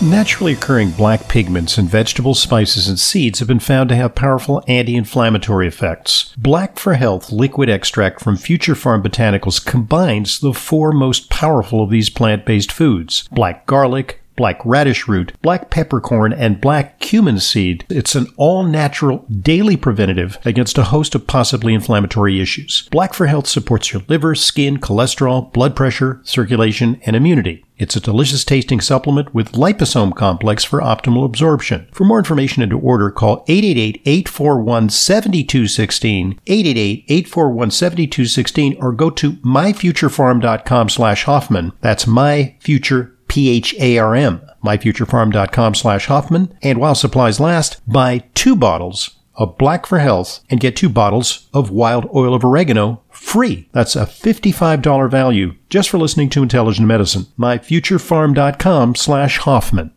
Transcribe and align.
Naturally 0.00 0.52
occurring 0.52 0.92
black 0.92 1.26
pigments 1.26 1.76
in 1.76 1.88
vegetables, 1.88 2.38
spices, 2.38 2.86
and 2.86 3.00
seeds 3.00 3.40
have 3.40 3.48
been 3.48 3.58
found 3.58 3.88
to 3.88 3.96
have 3.96 4.14
powerful 4.14 4.62
anti 4.68 4.94
inflammatory 4.94 5.66
effects. 5.66 6.32
Black 6.38 6.78
for 6.78 6.94
Health 6.94 7.32
liquid 7.32 7.68
extract 7.68 8.20
from 8.20 8.36
Future 8.36 8.74
Pharm 8.74 9.02
Botanicals 9.02 9.64
combines 9.64 10.38
the 10.38 10.54
four 10.54 10.92
most 10.92 11.30
powerful 11.30 11.82
of 11.82 11.90
these 11.90 12.10
plant 12.10 12.44
based 12.44 12.70
foods 12.70 13.28
black 13.32 13.66
garlic, 13.66 14.22
black 14.38 14.64
radish 14.64 15.06
root, 15.08 15.32
black 15.42 15.68
peppercorn, 15.68 16.32
and 16.32 16.60
black 16.60 17.00
cumin 17.00 17.40
seed. 17.40 17.84
It's 17.90 18.14
an 18.14 18.28
all 18.36 18.62
natural 18.62 19.26
daily 19.28 19.76
preventative 19.76 20.38
against 20.44 20.78
a 20.78 20.84
host 20.84 21.16
of 21.16 21.26
possibly 21.26 21.74
inflammatory 21.74 22.40
issues. 22.40 22.88
Black 22.92 23.12
for 23.12 23.26
Health 23.26 23.48
supports 23.48 23.92
your 23.92 24.02
liver, 24.06 24.36
skin, 24.36 24.78
cholesterol, 24.78 25.52
blood 25.52 25.74
pressure, 25.74 26.20
circulation, 26.22 27.00
and 27.04 27.16
immunity. 27.16 27.64
It's 27.78 27.96
a 27.96 28.00
delicious 28.00 28.44
tasting 28.44 28.80
supplement 28.80 29.34
with 29.34 29.52
liposome 29.52 30.14
complex 30.14 30.62
for 30.64 30.80
optimal 30.80 31.24
absorption. 31.24 31.88
For 31.92 32.04
more 32.04 32.18
information 32.18 32.62
and 32.62 32.70
to 32.70 32.78
order, 32.78 33.10
call 33.10 33.44
888-841-7216, 33.46 36.38
888-841-7216, 36.46 38.82
or 38.82 38.92
go 38.92 39.10
to 39.10 39.32
myfuturepharm.com 39.32 40.88
slash 40.88 41.24
Hoffman. 41.24 41.72
That's 41.80 42.04
myfuture 42.04 43.17
P-H-A-R-M, 43.28 44.40
myfuturepharm.com 44.64 45.74
slash 45.74 46.06
Hoffman. 46.06 46.56
And 46.62 46.78
while 46.78 46.94
supplies 46.94 47.38
last, 47.38 47.80
buy 47.90 48.24
two 48.34 48.56
bottles 48.56 49.16
of 49.34 49.56
Black 49.56 49.86
for 49.86 50.00
Health 50.00 50.40
and 50.50 50.58
get 50.58 50.74
two 50.74 50.88
bottles 50.88 51.48
of 51.54 51.70
wild 51.70 52.08
oil 52.14 52.34
of 52.34 52.44
oregano 52.44 53.02
free. 53.10 53.68
That's 53.72 53.94
a 53.94 54.04
$55 54.04 55.10
value 55.10 55.54
just 55.70 55.88
for 55.90 55.98
listening 55.98 56.30
to 56.30 56.42
Intelligent 56.42 56.88
Medicine. 56.88 57.26
myfuturepharm.com 57.38 58.96
slash 58.96 59.38
Hoffman. 59.38 59.92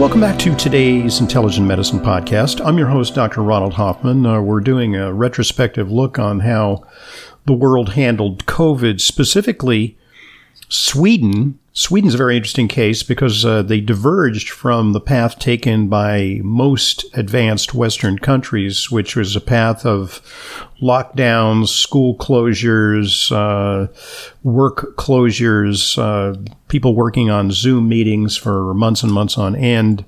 Welcome 0.00 0.22
back 0.22 0.38
to 0.38 0.54
today's 0.54 1.20
Intelligent 1.20 1.66
Medicine 1.66 2.00
podcast. 2.00 2.64
I'm 2.64 2.78
your 2.78 2.86
host, 2.86 3.14
Dr. 3.14 3.42
Ronald 3.42 3.74
Hoffman. 3.74 4.24
Uh, 4.24 4.40
we're 4.40 4.60
doing 4.60 4.96
a 4.96 5.12
retrospective 5.12 5.92
look 5.92 6.18
on 6.18 6.40
how 6.40 6.84
the 7.46 7.52
world 7.52 7.90
handled 7.90 8.46
COVID, 8.46 9.00
specifically 9.00 9.96
Sweden. 10.68 11.58
Sweden's 11.72 12.14
a 12.14 12.18
very 12.18 12.36
interesting 12.36 12.68
case 12.68 13.02
because 13.02 13.44
uh, 13.44 13.62
they 13.62 13.80
diverged 13.80 14.50
from 14.50 14.92
the 14.92 15.00
path 15.00 15.38
taken 15.38 15.88
by 15.88 16.40
most 16.42 17.04
advanced 17.14 17.74
Western 17.74 18.18
countries, 18.18 18.90
which 18.90 19.16
was 19.16 19.34
a 19.34 19.40
path 19.40 19.86
of 19.86 20.20
lockdowns, 20.82 21.68
school 21.68 22.16
closures, 22.16 23.30
uh, 23.32 23.86
work 24.42 24.96
closures, 24.96 25.96
uh, 25.98 26.38
people 26.68 26.94
working 26.94 27.30
on 27.30 27.50
Zoom 27.50 27.88
meetings 27.88 28.36
for 28.36 28.74
months 28.74 29.02
and 29.02 29.12
months 29.12 29.38
on 29.38 29.54
end. 29.56 30.04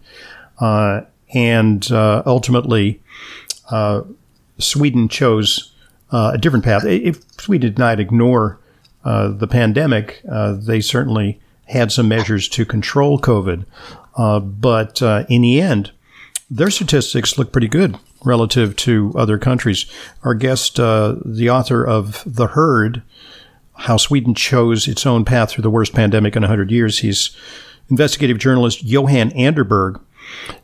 Uh, 0.59 1.03
and 1.35 1.91
uh, 1.91 2.23
ultimately, 2.27 3.01
uh, 3.71 4.03
Sweden 4.59 5.09
chose 5.09 5.72
uh, 6.13 6.33
a 6.35 6.39
different 6.39 6.65
path. 6.65 6.85
If 6.85 7.49
we 7.49 7.59
did 7.59 7.79
not 7.79 7.99
ignore 7.99 8.61
uh, 9.05 9.29
the 9.29 9.49
pandemic, 9.49 10.23
uh, 10.31 10.53
they 10.53 10.81
certainly 10.81 11.41
had 11.67 11.91
some 11.91 12.07
measures 12.07 12.49
to 12.51 12.65
control 12.65 13.19
COVID. 13.19 13.65
Uh, 14.17 14.41
but 14.41 15.03
uh, 15.03 15.25
in 15.29 15.43
the 15.43 15.61
end, 15.61 15.91
their 16.51 16.71
statistics 16.71 17.39
look 17.39 17.51
pretty 17.51 17.69
good 17.69 17.99
relative 18.25 18.77
to 18.77 19.13
other 19.17 19.39
countries. 19.39 19.87
Our 20.23 20.35
guest, 20.35 20.79
uh, 20.79 21.17
the 21.25 21.49
author 21.49 21.85
of 21.85 22.23
The 22.27 22.49
Herd, 22.49 23.03
How 23.75 23.97
Sweden 23.97 24.35
Chose 24.35 24.87
Its 24.87 25.07
Own 25.07 25.25
Path 25.25 25.53
Through 25.53 25.63
the 25.63 25.71
Worst 25.71 25.95
Pandemic 25.95 26.37
in 26.37 26.43
100 26.43 26.71
Years, 26.71 26.99
he's 26.99 27.35
investigative 27.89 28.39
journalist 28.39 28.85
Johan 28.85 29.31
Anderberg. 29.31 30.01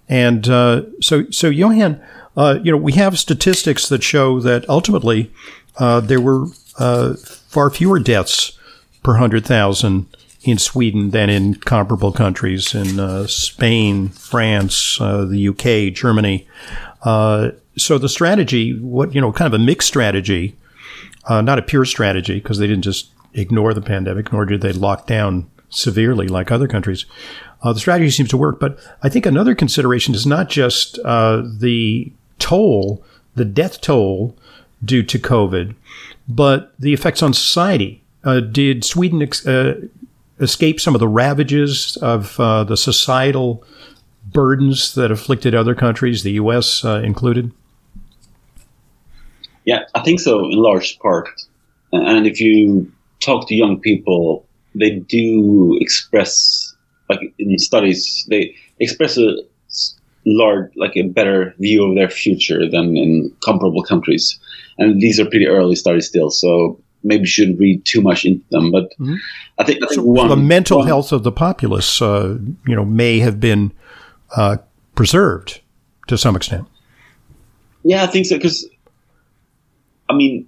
And 0.09 0.47
so, 0.47 1.27
so 1.31 1.49
Johan, 1.49 2.01
uh, 2.39 2.61
you 2.63 2.71
know, 2.71 2.79
we 2.79 2.93
have 2.93 3.19
statistics 3.19 3.89
that 3.89 4.03
show 4.03 4.39
that 4.39 4.67
ultimately 4.69 5.31
uh, 5.79 5.99
there 5.99 6.21
were 6.21 6.47
uh, 6.79 7.15
far 7.15 7.69
fewer 7.69 7.99
deaths 7.99 8.57
per 9.03 9.13
100,000 9.13 10.07
in 10.43 10.57
Sweden 10.57 11.11
than 11.11 11.29
in 11.29 11.57
comparable 11.57 12.13
countries 12.13 12.77
in 12.77 13.01
uh, 13.01 13.27
Spain, 13.27 14.09
France, 14.11 14.99
the 14.99 15.49
UK, 15.49 15.93
Germany. 15.93 16.47
so 17.05 17.99
the 17.99 18.09
strategy, 18.09 18.79
what 18.79 19.13
you 19.13 19.21
know, 19.21 19.33
kind 19.33 19.53
of 19.53 19.61
a 19.61 19.63
mixed 19.63 19.89
strategy, 19.89 20.57
not 21.29 21.59
a 21.59 21.63
pure 21.63 21.85
strategy, 21.85 22.35
because 22.35 22.59
they 22.59 22.69
didn't 22.69 22.85
just 22.85 23.11
ignore 23.35 23.75
the 23.75 23.83
pandemic, 23.83 24.33
nor 24.33 24.45
did 24.45 24.61
they 24.61 24.73
lock 24.73 25.09
down 25.09 25.51
severely 25.71 26.29
like 26.29 26.51
other 26.51 26.69
countries. 26.69 27.05
Uh, 27.63 27.73
the 27.73 27.81
strategy 27.81 28.11
seems 28.11 28.29
to 28.31 28.37
work, 28.37 28.61
but 28.61 28.79
I 29.03 29.09
think 29.09 29.27
another 29.27 29.55
consideration 29.55 30.15
is 30.15 30.27
not 30.27 30.49
just 30.49 30.99
uh, 31.01 31.43
the 31.45 32.13
toll, 32.39 33.03
the 33.35 33.45
death 33.45 33.81
toll 33.81 34.37
due 34.85 35.03
to 35.03 35.19
COVID, 35.19 35.75
but 36.29 36.73
the 36.79 36.93
effects 36.93 37.23
on 37.23 37.33
society. 37.33 38.03
Uh, 38.25 38.41
did 38.41 38.85
Sweden 38.85 39.23
ex- 39.23 39.47
uh, 39.47 39.81
escape 40.41 40.81
some 40.81 40.95
of 40.95 41.01
the 41.01 41.09
ravages 41.09 41.97
of 42.03 42.39
uh, 42.41 42.65
the 42.65 42.77
societal 42.77 43.65
burdens 44.33 44.95
that 44.95 45.11
afflicted 45.11 45.55
other 45.55 45.75
countries, 45.75 46.23
the 46.23 46.33
U.S. 46.33 46.85
Uh, 46.85 47.01
included? 47.05 47.53
Yeah, 49.65 49.85
I 49.95 50.01
think 50.01 50.21
so 50.21 50.45
in 50.45 50.53
large 50.53 50.99
part. 50.99 51.29
And 51.93 52.27
if 52.27 52.41
you 52.41 52.91
talk 53.21 53.49
to 53.49 53.55
young 53.55 53.81
people, 53.81 54.47
they 54.75 54.99
do 54.99 55.79
express, 55.81 56.75
like 57.09 57.21
in 57.39 57.59
studies, 57.59 58.27
they 58.29 58.55
express 58.79 59.17
a 59.17 59.37
large, 60.37 60.71
like 60.77 60.97
a 60.97 61.03
better 61.03 61.55
view 61.59 61.89
of 61.89 61.95
their 61.95 62.11
future 62.11 62.69
than 62.69 62.97
in 62.97 63.33
comparable 63.43 63.83
countries. 63.83 64.39
And 64.79 65.01
these 65.01 65.19
are 65.19 65.25
pretty 65.25 65.47
early 65.47 65.75
studies 65.75 66.07
still, 66.07 66.31
so 66.31 66.81
maybe 67.03 67.27
shouldn't 67.27 67.59
read 67.59 67.85
too 67.85 68.01
much 68.01 68.25
into 68.25 68.45
them. 68.51 68.71
But 68.71 68.91
mm-hmm. 68.99 69.15
I 69.59 69.65
think, 69.65 69.83
I 69.83 69.87
think 69.87 69.93
so 69.93 70.03
one, 70.03 70.29
the 70.29 70.37
mental 70.37 70.79
one, 70.79 70.87
health 70.87 71.13
of 71.13 71.23
the 71.23 71.33
populace, 71.33 72.01
uh, 72.03 72.39
you 72.67 72.77
know, 72.77 72.85
may 72.85 73.19
have 73.21 73.41
been 73.41 73.73
uh, 74.37 74.59
preserved 74.95 75.61
to 76.09 76.19
some 76.19 76.37
extent. 76.37 76.67
Yeah, 77.83 78.03
I 78.03 78.07
think 78.07 78.27
so. 78.27 78.37
Because 78.37 78.69
I 80.09 80.15
mean, 80.15 80.47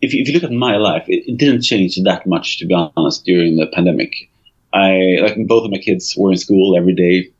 if 0.00 0.14
you, 0.14 0.22
if 0.22 0.28
you 0.28 0.34
look 0.34 0.44
at 0.44 0.52
my 0.52 0.76
life, 0.76 1.04
it, 1.08 1.24
it 1.26 1.36
didn't 1.36 1.62
change 1.62 1.96
that 1.96 2.26
much, 2.26 2.58
to 2.58 2.66
be 2.66 2.74
honest, 2.74 3.24
during 3.24 3.56
the 3.56 3.66
pandemic. 3.66 4.28
I 4.72 5.18
like 5.20 5.36
both 5.46 5.64
of 5.64 5.70
my 5.70 5.78
kids 5.78 6.14
were 6.16 6.32
in 6.32 6.38
school 6.38 6.76
every 6.76 6.94
day 6.94 7.30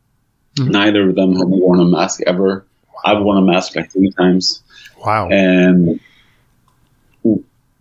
Mm-hmm. 0.57 0.71
Neither 0.71 1.09
of 1.09 1.15
them 1.15 1.35
have 1.35 1.47
worn 1.47 1.79
a 1.79 1.85
mask 1.85 2.21
ever. 2.25 2.65
I've 3.03 3.21
worn 3.21 3.37
a 3.37 3.41
mask 3.41 3.75
like 3.75 3.91
three 3.91 4.11
times. 4.11 4.63
Wow. 5.03 5.29
And 5.29 5.99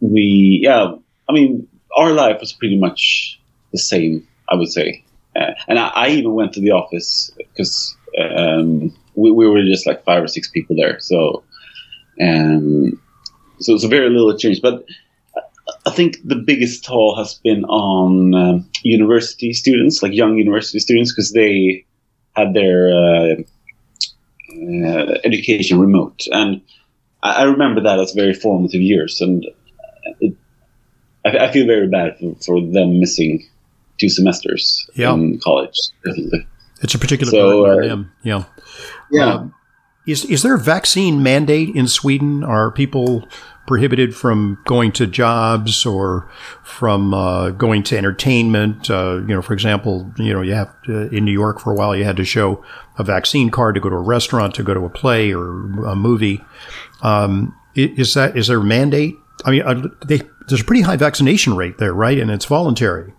we, 0.01 0.61
yeah, 0.63 0.95
I 1.29 1.33
mean, 1.33 1.69
our 1.97 2.13
life 2.13 2.39
was 2.41 2.53
pretty 2.53 2.79
much 2.79 3.41
the 3.73 3.79
same, 3.79 4.27
I 4.49 4.57
would 4.57 4.71
say. 4.71 5.05
Uh, 5.35 5.53
and 5.69 5.79
I, 5.79 5.89
I, 5.89 6.09
even 6.09 6.35
went 6.35 6.55
to 6.55 6.61
the 6.61 6.73
office 6.73 7.31
because 7.37 7.97
um, 8.19 8.95
we, 9.15 9.31
we, 9.31 9.49
were 9.49 9.63
just 9.63 9.87
like 9.87 10.05
five 10.05 10.23
or 10.23 10.29
six 10.29 10.49
people 10.49 10.77
there. 10.77 11.01
So, 11.01 11.43
um, 12.21 13.01
so 13.61 13.75
it's 13.75 13.85
a 13.85 13.89
very 13.89 14.11
little 14.11 14.37
change. 14.37 14.61
But 14.61 14.85
I 15.87 15.91
think 15.91 16.19
the 16.23 16.37
biggest 16.37 16.85
toll 16.85 17.17
has 17.17 17.35
been 17.35 17.65
on 17.65 18.35
um, 18.35 18.71
university 18.83 19.53
students, 19.53 20.03
like 20.03 20.13
young 20.13 20.37
university 20.37 20.79
students, 20.81 21.13
because 21.13 21.33
they 21.33 21.87
had 22.35 22.55
their 22.55 22.89
uh, 22.89 23.35
uh, 24.51 25.19
education 25.25 25.79
remote, 25.81 26.27
and 26.31 26.63
I, 27.23 27.33
I, 27.33 27.43
remember 27.45 27.83
that 27.83 27.99
as 27.99 28.13
very 28.13 28.35
formative 28.35 28.81
years, 28.81 29.21
and 29.21 29.47
it, 30.21 30.35
I, 31.25 31.47
I, 31.47 31.53
feel 31.53 31.67
very 31.67 31.89
bad 31.89 32.19
for, 32.19 32.35
for, 32.45 32.61
them 32.61 33.01
missing 33.01 33.47
two 33.99 34.09
semesters 34.09 34.89
yeah. 34.95 35.13
in 35.13 35.39
college. 35.39 35.79
It's 36.83 36.95
a 36.95 36.99
particular 36.99 37.31
so, 37.31 37.63
burden 37.63 37.71
on 37.71 37.85
uh, 37.85 37.89
them. 37.89 38.13
Yeah. 38.23 38.45
Yeah. 39.11 39.35
Um, 39.35 39.55
is 40.07 40.25
is 40.25 40.43
there 40.43 40.55
a 40.55 40.61
vaccine 40.61 41.23
mandate 41.23 41.75
in 41.75 41.87
Sweden? 41.87 42.43
Are 42.45 42.71
people 42.71 43.29
prohibited 43.67 44.15
from 44.15 44.59
going 44.65 44.91
to 44.93 45.07
jobs 45.07 45.87
or 45.87 46.29
from 46.63 47.15
uh, 47.15 47.51
going 47.51 47.83
to 47.85 47.97
entertainment. 47.97 48.91
Uh, 48.91 49.19
you 49.21 49.29
know, 49.29 49.43
for 49.43 49.53
example, 49.53 50.11
you 50.17 50.33
know, 50.33 50.43
you 50.43 50.53
have 50.53 50.71
to, 50.83 51.09
in 51.15 51.25
New 51.25 51.33
York 51.33 51.61
for 51.61 51.73
a 51.73 51.75
while, 51.75 51.95
you 51.95 52.05
had 52.05 52.17
to 52.17 52.25
show 52.25 52.65
a 52.99 53.05
vaccine 53.05 53.51
card 53.51 53.75
to 53.75 53.81
go 53.81 53.89
to 53.89 53.97
a 53.97 54.01
restaurant, 54.01 54.55
to 54.57 54.63
go 54.63 54.75
to 54.75 54.85
a 54.85 54.91
play 54.91 55.33
or 55.33 55.61
a 55.87 55.95
movie. 55.95 56.45
Um, 57.03 57.57
is 57.75 58.15
that 58.15 58.37
is 58.37 58.49
there 58.49 58.59
a 58.59 58.65
mandate? 58.65 59.17
I 59.45 59.51
mean, 59.51 59.63
uh, 59.63 59.89
they, 60.07 60.21
there's 60.49 60.61
a 60.61 60.65
pretty 60.65 60.83
high 60.83 60.97
vaccination 60.97 61.57
rate 61.57 61.79
there, 61.79 61.95
right? 61.95 62.19
And 62.19 62.31
it's 62.31 62.45
voluntary. 62.45 63.15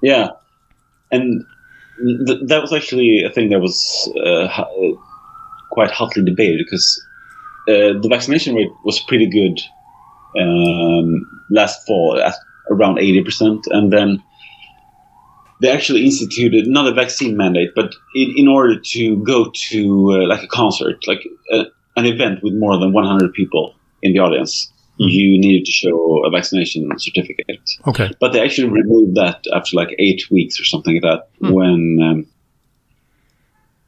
Yeah, 0.00 0.28
and 1.10 1.44
th- 2.26 2.40
that 2.44 2.62
was 2.62 2.72
actually 2.72 3.24
a 3.24 3.30
thing 3.30 3.48
that 3.50 3.58
was 3.58 4.08
uh, 4.24 4.46
quite 5.78 5.92
hotly 5.92 6.24
debated 6.24 6.58
because 6.64 7.00
uh, 7.68 7.94
the 8.02 8.08
vaccination 8.10 8.56
rate 8.56 8.72
was 8.82 8.98
pretty 8.98 9.26
good 9.26 9.60
um, 10.36 11.24
last 11.50 11.86
fall, 11.86 12.20
as, 12.20 12.34
around 12.68 12.96
80%. 12.96 13.62
And 13.70 13.92
then 13.92 14.20
they 15.60 15.70
actually 15.70 16.04
instituted 16.04 16.66
not 16.66 16.88
a 16.88 16.92
vaccine 16.92 17.36
mandate, 17.36 17.70
but 17.76 17.94
in, 18.16 18.34
in 18.36 18.48
order 18.48 18.76
to 18.76 19.22
go 19.22 19.52
to 19.68 19.80
uh, 20.14 20.26
like 20.26 20.42
a 20.42 20.48
concert, 20.48 21.06
like 21.06 21.22
a, 21.52 21.66
an 21.94 22.06
event 22.06 22.42
with 22.42 22.54
more 22.54 22.76
than 22.76 22.92
100 22.92 23.32
people 23.32 23.72
in 24.02 24.12
the 24.12 24.18
audience, 24.18 24.72
mm. 25.00 25.12
you 25.12 25.38
needed 25.38 25.64
to 25.64 25.70
show 25.70 26.24
a 26.26 26.30
vaccination 26.30 26.90
certificate. 26.98 27.70
Okay. 27.86 28.10
But 28.18 28.32
they 28.32 28.42
actually 28.42 28.68
removed 28.68 29.14
that 29.14 29.44
after 29.54 29.76
like 29.76 29.94
eight 30.00 30.28
weeks 30.28 30.58
or 30.60 30.64
something 30.64 30.94
like 30.94 31.02
that 31.02 31.28
mm. 31.40 31.52
when 31.52 32.00
um, 32.02 32.26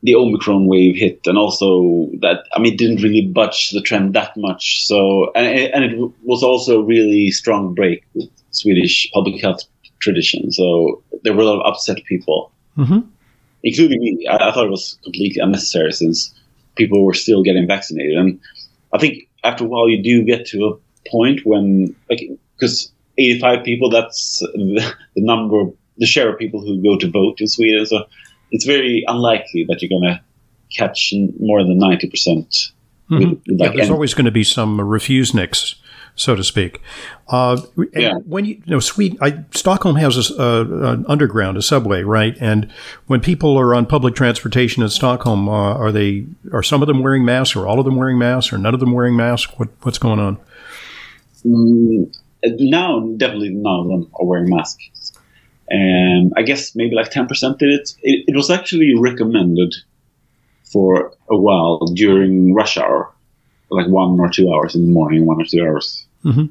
the 0.02 0.14
Omicron 0.14 0.67
wave 0.67 0.97
hit, 0.97 1.20
and 1.26 1.37
also 1.37 2.08
that 2.20 2.44
I 2.55 2.61
mean 2.61 2.76
didn't 2.76 3.02
really 3.02 3.26
budge 3.26 3.70
the 3.70 3.82
trend 3.82 4.14
that 4.14 4.37
much. 4.37 4.87
So 4.87 5.31
and 5.35 5.47
it, 5.47 5.70
and 5.75 5.85
it 5.85 6.12
was 6.23 6.43
also 6.43 6.81
a 6.81 6.85
really 6.85 7.31
strong 7.31 7.75
break 7.75 8.05
with 8.14 8.31
Swedish 8.50 9.11
public 9.12 9.41
health 9.41 9.64
tradition. 10.00 10.50
So 10.52 11.02
there 11.23 11.35
were 11.35 11.43
a 11.43 11.47
lot 11.47 11.61
of 11.61 11.73
upset 11.73 12.02
people, 12.05 12.50
mm-hmm. 12.76 13.00
including 13.62 14.00
me. 14.00 14.26
I, 14.26 14.37
I, 14.37 14.52
thought 14.52 14.67
it 14.67 14.70
was 14.70 14.99
completely 15.05 15.41
unnecessary 15.41 15.93
since 15.93 16.35
people 16.76 17.05
were 17.05 17.14
still 17.14 17.43
getting 17.43 17.67
vaccinated, 17.67 18.17
and 18.17 18.41
I 18.94 18.99
think 18.99 19.29
after 19.44 19.64
a 19.64 19.69
while 19.69 19.88
you 19.88 20.02
do 20.02 20.25
get 20.25 20.47
to 20.47 20.67
a 20.67 21.11
point 21.11 21.41
when 21.44 21.94
like 22.08 22.23
because 22.56 22.91
85 23.19 23.64
people 23.64 23.91
that's 23.91 24.38
the, 24.38 24.94
the 25.14 25.23
number 25.23 25.70
the 25.99 26.06
share 26.06 26.32
of 26.32 26.38
people 26.38 26.61
who 26.61 26.82
go 26.82 26.97
to 26.99 27.11
vote 27.11 27.41
in 27.41 27.47
Sweden. 27.47 27.85
So 27.85 28.05
it's 28.50 28.64
very 28.64 29.05
unlikely 29.06 29.64
that 29.69 29.82
you're 29.82 29.88
going 29.88 30.14
to 30.14 30.20
catch 30.75 31.12
more 31.38 31.62
than 31.64 31.79
90%. 31.79 32.11
percent 32.11 32.73
mm 33.11 33.19
hmm 33.19 33.56
like 33.58 33.70
yeah, 33.70 33.76
there's 33.76 33.91
always 33.91 34.14
going 34.14 34.25
to 34.25 34.31
be 34.31 34.44
some 34.44 34.79
refuseniks, 34.79 35.75
so 36.14 36.37
to 36.37 36.44
speak. 36.44 36.81
Uh, 37.26 37.61
yeah. 37.93 38.14
When 38.25 38.44
you, 38.44 38.55
you 38.55 38.62
know, 38.67 38.79
Sweden, 38.79 39.19
I, 39.20 39.44
Stockholm 39.50 39.97
has 39.97 40.31
a, 40.31 40.41
uh, 40.41 40.93
an 40.93 41.05
underground, 41.08 41.56
a 41.56 41.62
subway, 41.62 42.02
right? 42.02 42.37
And 42.41 42.70
when 43.08 43.20
people 43.20 43.58
are 43.58 43.75
on 43.75 43.87
public 43.87 44.14
transportation 44.14 44.85
in 44.85 44.88
Stockholm, 44.91 45.49
uh, 45.49 45.75
are 45.75 45.91
they 45.91 46.26
are 46.52 46.62
some 46.62 46.82
of 46.82 46.87
them 46.87 47.02
wearing 47.02 47.25
masks, 47.25 47.56
or 47.56 47.67
all 47.67 47.81
of 47.81 47.85
them 47.85 47.97
wearing 47.97 48.17
masks, 48.17 48.52
or 48.52 48.58
none 48.58 48.75
of 48.75 48.81
them 48.81 48.93
wearing 48.93 49.17
masks? 49.17 49.52
What 49.58 49.70
what's 49.82 49.99
going 49.99 50.20
on? 50.20 50.38
Mm, 51.44 52.17
now, 52.44 53.00
definitely 53.17 53.50
none 53.50 53.81
of 53.81 53.88
them 53.88 54.11
are 54.14 54.25
wearing 54.25 54.49
masks 54.49 54.88
and 55.71 56.33
I 56.37 56.43
guess 56.43 56.75
maybe 56.75 56.95
like 56.95 57.11
10% 57.11 57.59
did 57.59 57.71
it. 57.71 57.95
it. 58.03 58.25
It 58.27 58.37
was 58.37 58.51
actually 58.51 58.95
recommended 58.99 59.75
for 60.65 61.13
a 61.31 61.37
while 61.37 61.79
during 61.95 62.55
rush 62.55 62.77
hour, 62.77 63.13
like 63.71 63.89
one 63.89 64.19
or 64.19 64.29
two 64.29 64.53
hours 64.53 64.75
in 64.75 64.83
the 64.83 64.93
morning, 64.93 65.27
one 65.27 65.41
or 65.41 65.45
two 65.45 65.63
hours 65.63 66.07
mm-hmm. 66.25 66.47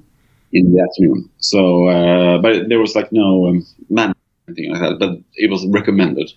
in 0.53 0.73
the 0.73 0.81
afternoon. 0.81 1.29
So, 1.37 1.87
uh, 1.87 2.37
but 2.39 2.69
there 2.69 2.79
was 2.79 2.95
like 2.95 3.11
no 3.11 3.47
um, 3.47 3.65
man 3.89 4.13
anything 4.47 4.71
like 4.71 4.81
that, 4.81 4.99
but 4.99 5.19
it 5.35 5.49
was 5.49 5.65
recommended. 5.67 6.31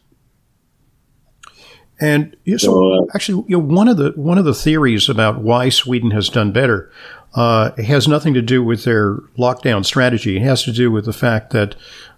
And 2.01 2.37
so, 2.47 2.57
so 2.57 2.93
uh, 2.93 3.07
actually, 3.15 3.45
you 3.49 3.59
know, 3.59 3.63
one 3.63 3.87
of 3.87 3.97
the 3.97 4.13
one 4.17 4.39
of 4.39 4.45
the 4.45 4.55
theories 4.55 5.09
about 5.09 5.41
why 5.41 5.69
Sweden 5.69 6.11
has 6.11 6.29
done 6.29 6.51
better 6.51 6.91
uh, 7.35 7.71
has 7.83 8.09
nothing 8.09 8.35
to 8.35 8.43
do 8.43 8.63
with 8.63 8.85
their 8.85 9.17
lockdown 9.39 9.85
strategy. 9.85 10.37
It 10.37 10.43
has 10.43 10.65
to 10.65 10.73
do 10.73 10.91
with 10.91 11.05
the 11.05 11.13
fact 11.13 11.51
that 11.51 11.77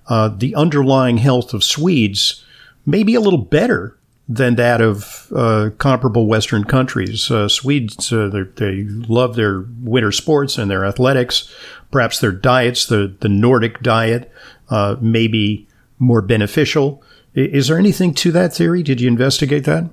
uh, 0.09 0.29
the 0.29 0.55
underlying 0.55 1.19
health 1.19 1.55
of 1.55 1.65
Swedes 1.65 2.45
may 2.87 3.03
be 3.03 3.15
a 3.15 3.21
little 3.21 3.39
better 3.39 3.99
than 4.29 4.55
that 4.55 4.81
of 4.81 5.31
uh, 5.35 5.71
comparable 5.79 6.27
Western 6.27 6.65
countries. 6.65 7.31
Uh, 7.31 7.49
Swedes, 7.49 8.13
uh, 8.13 8.45
they 8.57 8.85
love 8.85 9.37
their 9.37 9.67
winter 9.83 10.13
sports 10.13 10.57
and 10.57 10.71
their 10.71 10.85
athletics. 10.85 11.53
Perhaps 11.91 12.21
their 12.21 12.33
diets, 12.33 12.87
the, 12.87 13.15
the 13.21 13.29
Nordic 13.29 13.81
diet, 13.81 14.33
uh, 14.71 14.97
may 15.01 15.27
be 15.27 15.69
more 15.99 16.23
beneficial. 16.23 17.03
Is 17.35 17.69
there 17.69 17.79
anything 17.79 18.15
to 18.15 18.33
that 18.33 18.55
theory? 18.55 18.83
Did 18.83 19.01
you 19.01 19.09
investigate 19.09 19.65
that? 19.65 19.91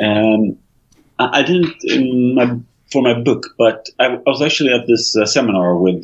Um, 0.00 0.58
I 1.18 1.42
didn't 1.42 2.34
my, 2.34 2.58
for 2.92 3.02
my 3.02 3.14
book, 3.14 3.54
but 3.56 3.88
I, 3.98 4.18
was 4.26 4.42
actually 4.42 4.72
at 4.72 4.86
this 4.86 5.16
seminar 5.24 5.76
with 5.76 6.02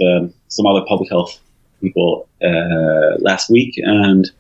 some 0.49 0.67
other 0.67 0.85
public 0.87 1.11
health 1.11 1.38
people 1.82 2.29
uh, 2.43 3.19
last 3.19 3.50
week, 3.50 3.75
and 3.79 4.31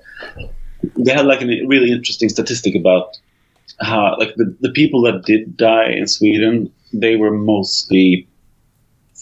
they 0.96 1.12
had 1.12 1.26
like 1.26 1.42
a 1.42 1.46
really 1.66 1.92
interesting 1.92 2.28
statistic 2.28 2.74
about 2.74 3.18
how 3.80 4.16
like 4.18 4.34
the, 4.36 4.56
the 4.60 4.70
people 4.70 5.02
that 5.02 5.24
did 5.24 5.56
die 5.56 5.90
in 5.90 6.06
Sweden, 6.06 6.72
they 6.92 7.16
were 7.16 7.30
mostly 7.30 8.28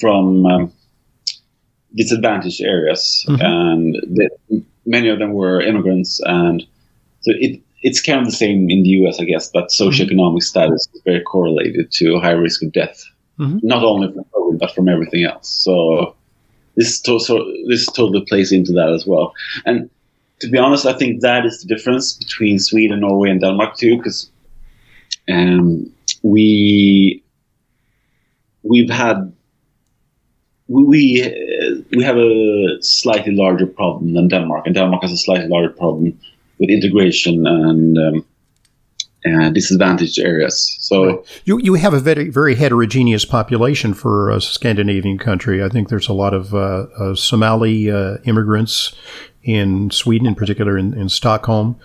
from 0.00 0.46
um, 0.46 0.72
disadvantaged 1.94 2.60
areas, 2.60 3.24
mm-hmm. 3.28 3.40
and 3.40 3.96
they, 4.06 4.62
many 4.86 5.08
of 5.08 5.18
them 5.18 5.32
were 5.32 5.60
immigrants, 5.60 6.20
and 6.24 6.62
so 7.20 7.32
it 7.38 7.60
it's 7.82 8.02
kind 8.02 8.20
of 8.20 8.26
the 8.26 8.36
same 8.36 8.68
in 8.68 8.82
the 8.82 8.90
U.S. 9.00 9.20
I 9.20 9.24
guess 9.24 9.50
that 9.50 9.70
socioeconomic 9.70 10.10
mm-hmm. 10.10 10.38
status 10.40 10.88
is 10.92 11.02
very 11.04 11.22
correlated 11.22 11.90
to 11.92 12.18
high 12.20 12.32
risk 12.32 12.62
of 12.62 12.72
death, 12.72 13.02
mm-hmm. 13.38 13.58
not 13.62 13.82
only 13.84 14.12
from 14.12 14.24
COVID 14.24 14.58
but 14.58 14.74
from 14.74 14.88
everything 14.88 15.24
else. 15.24 15.48
So 15.48 16.16
this 16.80 17.00
to, 17.02 17.18
so 17.20 17.44
this 17.68 17.86
totally 17.86 18.24
plays 18.24 18.52
into 18.52 18.72
that 18.72 18.90
as 18.90 19.06
well. 19.06 19.34
And 19.66 19.90
to 20.40 20.48
be 20.48 20.58
honest, 20.58 20.86
I 20.86 20.94
think 20.94 21.20
that 21.20 21.44
is 21.44 21.60
the 21.60 21.68
difference 21.74 22.14
between 22.14 22.58
Sweden, 22.58 23.00
Norway, 23.00 23.30
and 23.30 23.40
Denmark 23.40 23.76
too, 23.76 23.98
because 23.98 24.30
um, 25.28 25.92
we 26.22 27.22
we've 28.62 28.90
had 28.90 29.32
we 30.68 31.22
uh, 31.22 31.82
we 31.96 32.02
have 32.02 32.16
a 32.16 32.78
slightly 32.80 33.34
larger 33.34 33.66
problem 33.66 34.14
than 34.14 34.28
Denmark, 34.28 34.66
and 34.66 34.74
Denmark 34.74 35.02
has 35.02 35.12
a 35.12 35.18
slightly 35.18 35.48
larger 35.48 35.74
problem 35.74 36.18
with 36.58 36.70
integration 36.70 37.46
and 37.46 37.98
um, 37.98 38.24
uh, 39.26 39.50
disadvantaged 39.50 40.18
areas. 40.18 40.76
So 40.80 41.04
right. 41.04 41.40
you 41.44 41.58
you 41.58 41.74
have 41.74 41.94
a 41.94 42.00
very 42.00 42.30
very 42.30 42.54
heterogeneous 42.54 43.24
population 43.24 43.94
for 43.94 44.30
a 44.30 44.40
Scandinavian 44.40 45.18
country. 45.18 45.62
I 45.62 45.68
think 45.68 45.88
there's 45.88 46.08
a 46.08 46.12
lot 46.12 46.34
of 46.34 46.54
uh, 46.54 46.86
uh, 46.98 47.14
Somali 47.14 47.90
uh, 47.90 48.16
immigrants 48.24 48.94
in 49.42 49.90
Sweden, 49.90 50.26
in 50.26 50.34
particular 50.34 50.76
in, 50.76 50.94
in 50.94 51.08
Stockholm, 51.08 51.78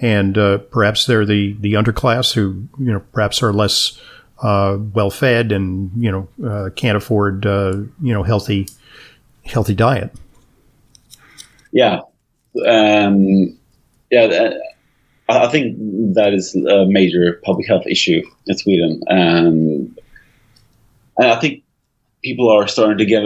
and 0.00 0.36
uh, 0.36 0.58
perhaps 0.58 1.06
they're 1.06 1.26
the 1.26 1.56
the 1.60 1.74
underclass 1.74 2.32
who 2.34 2.68
you 2.78 2.92
know 2.92 3.00
perhaps 3.12 3.42
are 3.42 3.52
less 3.52 4.00
uh, 4.42 4.76
well 4.92 5.10
fed 5.10 5.52
and 5.52 5.90
you 5.96 6.10
know 6.10 6.70
can't 6.76 6.96
afford 6.96 7.44
you 7.44 7.90
know 8.12 8.22
healthy 8.22 8.68
healthy 9.44 9.74
diet. 9.74 10.12
Yeah. 11.72 12.00
Um, 12.66 13.58
yeah, 14.10 14.52
I 15.28 15.48
think 15.48 15.76
that 16.14 16.34
is 16.34 16.54
a 16.54 16.86
major 16.86 17.40
public 17.44 17.66
health 17.66 17.86
issue 17.86 18.22
in 18.46 18.58
Sweden, 18.58 19.02
and, 19.06 19.98
and 21.16 21.30
I 21.30 21.36
think 21.40 21.62
people 22.22 22.50
are 22.50 22.68
starting 22.68 22.98
to 22.98 23.06
get 23.06 23.24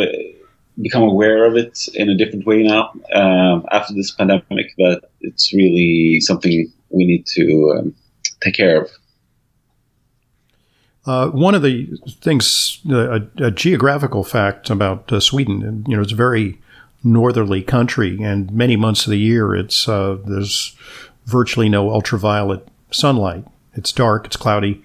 become 0.81 1.03
aware 1.03 1.45
of 1.47 1.57
it 1.57 1.89
in 1.95 2.11
a 2.11 2.15
different 2.15 2.47
way 2.47 2.63
now 2.63 2.93
um, 3.15 3.65
after 3.73 3.95
this 3.95 4.11
pandemic. 4.11 4.75
That 4.77 5.03
it's 5.21 5.53
really 5.53 6.21
something 6.21 6.73
we 6.91 7.07
need 7.07 7.27
to 7.27 7.77
um, 7.79 7.95
take 8.43 8.55
care 8.55 8.83
of. 8.83 8.91
Uh, 11.07 11.29
one 11.29 11.55
of 11.55 11.63
the 11.63 11.89
things, 12.21 12.81
uh, 12.91 13.21
a, 13.21 13.45
a, 13.45 13.51
geographical 13.53 14.25
fact 14.25 14.71
about 14.71 15.13
uh, 15.13 15.21
Sweden, 15.21 15.85
you 15.87 15.95
know, 15.95 16.03
it's 16.03 16.11
a 16.11 16.17
very 16.17 16.61
northerly 17.05 17.63
country, 17.63 18.21
and 18.21 18.51
many 18.51 18.75
months 18.75 19.07
of 19.07 19.13
the 19.13 19.19
year, 19.19 19.55
it's 19.55 19.89
uh, 19.89 20.19
there's 20.25 20.77
virtually 21.27 21.69
no 21.69 21.91
ultraviolet 21.91 22.67
sunlight. 22.91 23.45
It's 23.75 23.93
dark, 23.93 24.27
it's 24.27 24.37
cloudy. 24.37 24.83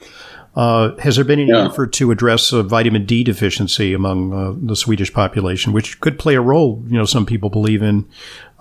Uh, 0.54 0.98
has 0.98 1.16
there 1.16 1.24
been 1.24 1.40
any 1.40 1.50
yeah. 1.50 1.68
effort 1.68 1.94
to 1.94 2.12
address 2.12 2.52
a 2.52 2.62
vitamin 2.62 3.06
D 3.06 3.24
deficiency 3.24 3.94
among 3.94 4.34
uh, 4.34 4.54
the 4.62 4.76
Swedish 4.76 5.14
population, 5.14 5.72
which 5.72 6.02
could 6.02 6.20
play 6.20 6.36
a 6.36 6.42
role? 6.42 6.84
You 6.88 6.98
know, 6.98 7.06
some 7.06 7.26
people 7.26 7.50
believe 7.50 7.82
in 7.82 8.06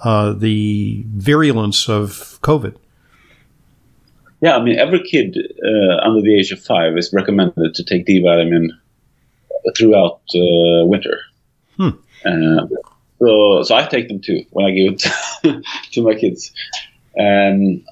uh, 0.04 0.34
the 0.34 1.04
virulence 1.08 1.88
of 1.88 2.38
COVID. 2.42 2.76
Yeah, 4.40 4.56
I 4.56 4.62
mean, 4.62 4.78
every 4.78 5.02
kid 5.02 5.36
uh, 5.36 5.96
under 6.06 6.22
the 6.22 6.38
age 6.38 6.52
of 6.52 6.62
five 6.62 6.96
is 6.96 7.12
recommended 7.12 7.74
to 7.74 7.84
take 7.84 8.06
D 8.06 8.22
vitamin 8.22 8.70
throughout 9.76 10.20
uh, 10.34 10.86
winter. 10.86 11.20
Hmm. 11.76 11.90
Uh, 12.24 12.66
so, 13.18 13.62
so 13.64 13.74
I 13.74 13.84
take 13.86 14.08
them 14.08 14.20
too 14.20 14.44
when 14.50 14.64
I 14.64 14.70
give 14.70 14.94
it 14.94 15.64
to 15.92 16.02
my 16.02 16.14
kids. 16.14 16.52
And 17.16 17.84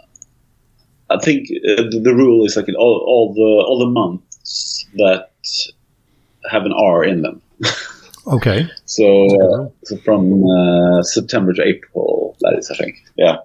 I 1.11 1.19
think 1.19 1.49
uh, 1.51 1.83
the, 1.91 2.01
the, 2.03 2.15
rule 2.15 2.45
is 2.45 2.57
like 2.57 2.69
all, 2.79 3.05
all 3.07 3.35
the 3.35 3.65
all 3.67 3.79
the 3.79 3.91
months 3.91 4.87
that 4.95 5.31
have 6.51 6.65
an 6.65 6.73
R 6.73 7.05
in 7.05 7.23
them. 7.23 7.43
Okay. 8.29 8.69
so, 8.85 9.25
uh, 9.25 9.69
so 9.85 9.97
from 9.99 10.45
uh, 10.45 11.03
September 11.03 11.55
to 11.55 11.63
April, 11.63 12.37
that 12.41 12.57
is, 12.59 12.71
I 12.71 12.77
think. 12.77 13.03
Yeah. 13.17 13.39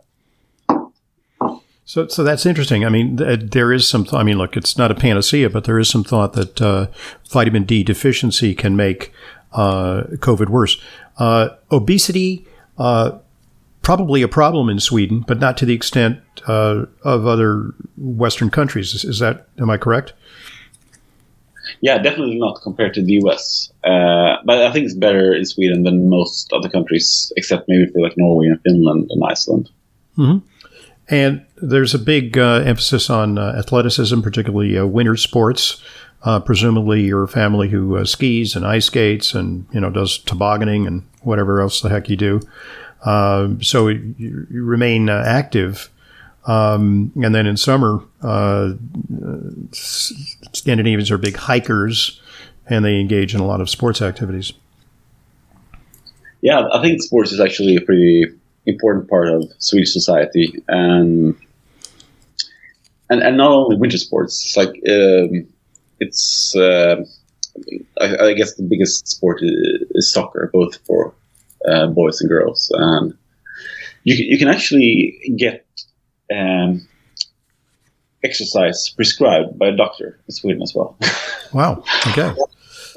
So, 1.85 2.07
so 2.07 2.23
that's 2.23 2.45
interesting. 2.45 2.85
I 2.85 2.89
mean, 2.89 3.17
th- 3.17 3.51
there 3.51 3.71
is 3.71 3.87
some. 3.87 4.03
Th- 4.03 4.15
I 4.15 4.23
mean, 4.23 4.37
look, 4.37 4.57
it's 4.57 4.77
not 4.77 4.91
a 4.91 4.95
panacea, 4.95 5.49
but 5.49 5.65
there 5.65 5.79
is 5.79 5.89
some 5.89 6.03
thought 6.03 6.33
that 6.33 6.61
uh, 6.61 6.87
vitamin 7.29 7.63
D 7.63 7.83
deficiency 7.83 8.55
can 8.55 8.75
make 8.75 9.13
uh, 9.53 10.03
COVID 10.15 10.49
worse. 10.49 10.77
Uh, 11.17 11.49
obesity, 11.71 12.45
uh, 12.77 13.19
probably 13.83 14.23
a 14.23 14.27
problem 14.27 14.69
in 14.69 14.79
Sweden, 14.79 15.23
but 15.27 15.39
not 15.39 15.57
to 15.57 15.65
the 15.65 15.73
extent 15.73 16.19
uh, 16.47 16.85
of 17.03 17.27
other 17.27 17.73
Western 17.97 18.49
countries. 18.49 18.93
Is, 18.95 19.03
is, 19.03 19.19
that, 19.19 19.47
am 19.59 19.69
I 19.69 19.77
correct? 19.77 20.13
Yeah, 21.81 21.97
definitely 21.97 22.39
not 22.39 22.61
compared 22.61 22.93
to 22.95 23.03
the 23.03 23.21
US. 23.23 23.71
Uh, 23.83 24.37
but 24.45 24.61
I 24.61 24.71
think 24.71 24.85
it's 24.85 24.95
better 24.95 25.33
in 25.33 25.45
Sweden 25.45 25.83
than 25.83 26.09
most 26.09 26.51
other 26.53 26.69
countries, 26.69 27.31
except 27.37 27.67
maybe 27.67 27.91
for 27.91 28.01
like 28.01 28.13
Norway 28.17 28.47
and 28.47 28.61
Finland 28.61 29.07
and 29.09 29.23
Iceland. 29.23 29.69
Mm-hmm. 30.17 30.47
And 31.09 31.45
there's 31.61 31.93
a 31.93 31.99
big 31.99 32.37
uh, 32.37 32.63
emphasis 32.65 33.09
on 33.09 33.37
uh, 33.37 33.55
athleticism, 33.57 34.21
particularly 34.21 34.77
uh, 34.77 34.85
winter 34.85 35.17
sports. 35.17 35.83
Uh, 36.23 36.39
presumably, 36.39 37.01
you're 37.01 37.27
family 37.27 37.67
who 37.67 37.97
uh, 37.97 38.05
skis 38.05 38.55
and 38.55 38.65
ice 38.65 38.85
skates 38.85 39.33
and 39.33 39.65
you 39.73 39.81
know 39.81 39.89
does 39.89 40.19
tobogganing 40.19 40.87
and 40.87 41.05
whatever 41.21 41.59
else 41.59 41.81
the 41.81 41.89
heck 41.89 42.09
you 42.09 42.15
do. 42.15 42.39
Um, 43.05 43.61
so 43.61 43.87
you, 43.89 44.47
you 44.49 44.63
remain 44.63 45.09
uh, 45.09 45.23
active. 45.25 45.89
Um, 46.45 47.11
and 47.23 47.33
then 47.33 47.47
in 47.47 47.57
summer, 47.57 48.03
Scandinavians 49.71 51.11
are 51.11 51.17
big 51.17 51.35
hikers, 51.35 52.21
and 52.67 52.83
they 52.83 52.99
engage 52.99 53.33
in 53.33 53.41
a 53.41 53.45
lot 53.45 53.61
of 53.61 53.69
sports 53.69 54.01
activities. 54.01 54.53
Yeah, 56.41 56.67
I 56.73 56.81
think 56.81 57.01
sports 57.01 57.31
is 57.31 57.39
actually 57.39 57.77
a 57.77 57.81
pretty 57.81 58.25
important 58.65 59.09
part 59.09 59.29
of 59.29 59.49
Swedish 59.59 59.93
society, 59.93 60.61
and 60.67 61.35
and 63.09 63.23
and 63.23 63.37
not 63.37 63.51
only 63.51 63.77
winter 63.77 63.97
sports. 63.97 64.45
It's 64.45 64.57
like 64.57 64.75
um, 64.89 65.47
it's 66.01 66.53
uh, 66.55 67.05
I, 68.01 68.17
I, 68.17 68.33
guess 68.33 68.55
the 68.55 68.63
biggest 68.63 69.07
sport 69.07 69.39
is 69.41 70.11
soccer, 70.11 70.49
both 70.51 70.77
for 70.85 71.13
uh, 71.67 71.87
boys 71.87 72.21
and 72.21 72.29
girls, 72.29 72.71
and 72.73 73.13
you 74.03 74.15
you 74.15 74.37
can 74.37 74.47
actually 74.47 75.19
get 75.37 75.65
um, 76.33 76.87
exercise 78.23 78.89
prescribed 78.95 79.57
by 79.57 79.67
a 79.67 79.75
doctor 79.75 80.19
in 80.27 80.33
Sweden 80.33 80.61
as 80.61 80.73
well. 80.75 80.97
Wow. 81.53 81.83
Okay. 82.07 82.33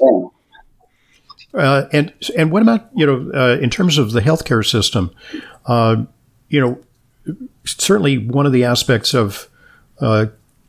Yeah. 0.01 0.27
Uh, 1.53 1.87
and 1.91 2.11
and 2.35 2.51
what 2.51 2.63
about 2.63 2.89
you 2.95 3.05
know 3.05 3.31
uh, 3.33 3.59
in 3.61 3.69
terms 3.69 3.99
of 3.99 4.13
the 4.13 4.19
healthcare 4.19 4.67
system? 4.67 5.11
Uh, 5.67 6.05
you 6.49 6.59
know, 6.59 7.35
certainly 7.65 8.17
one 8.17 8.47
of 8.47 8.51
the 8.51 8.63
aspects 8.63 9.13
of 9.13 9.47
uh, 9.99 10.25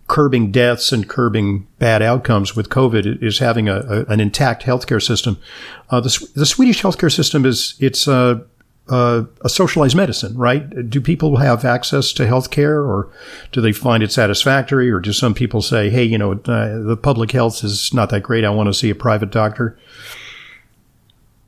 curbing 0.08 0.50
deaths 0.50 0.90
and 0.90 1.08
curbing 1.08 1.66
bad 1.78 2.02
outcomes 2.02 2.56
with 2.56 2.70
COVID 2.70 3.22
is 3.22 3.38
having 3.38 3.68
a, 3.68 3.76
a 3.80 4.04
an 4.06 4.20
intact 4.20 4.64
healthcare 4.64 5.02
system. 5.02 5.38
Uh, 5.90 6.00
the, 6.00 6.28
the 6.34 6.46
Swedish 6.46 6.82
healthcare 6.82 7.14
system 7.14 7.44
is 7.44 7.74
it's 7.78 8.08
uh, 8.08 8.40
uh, 8.88 9.24
a 9.42 9.48
socialized 9.48 9.94
medicine, 9.94 10.36
right? 10.36 10.88
Do 10.88 11.00
people 11.00 11.36
have 11.36 11.64
access 11.64 12.12
to 12.14 12.24
healthcare, 12.24 12.84
or 12.86 13.10
do 13.52 13.60
they 13.60 13.72
find 13.72 14.02
it 14.02 14.10
satisfactory, 14.10 14.90
or 14.90 14.98
do 14.98 15.12
some 15.12 15.34
people 15.34 15.62
say, 15.62 15.90
"Hey, 15.90 16.04
you 16.04 16.18
know, 16.18 16.32
uh, 16.32 16.82
the 16.82 16.98
public 17.00 17.30
health 17.30 17.62
is 17.62 17.92
not 17.92 18.10
that 18.10 18.22
great. 18.22 18.44
I 18.44 18.50
want 18.50 18.68
to 18.68 18.74
see 18.74 18.90
a 18.90 18.94
private 18.94 19.30
doctor." 19.30 19.78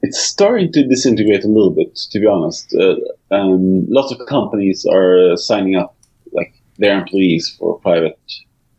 it's 0.03 0.19
starting 0.19 0.73
to 0.73 0.87
disintegrate 0.87 1.45
a 1.45 1.49
little 1.49 1.71
bit, 1.71 1.95
to 1.95 2.21
be 2.21 2.27
honest. 2.27 2.75
Uh, 2.75 2.97
um, 3.35 3.87
lots 3.89 4.11
of 4.13 4.19
companies 4.27 4.87
are 4.91 5.37
signing 5.37 5.77
up 5.77 5.95
like 6.33 6.55
their 6.79 6.99
employees 6.99 7.55
for 7.59 7.79
private 7.81 8.19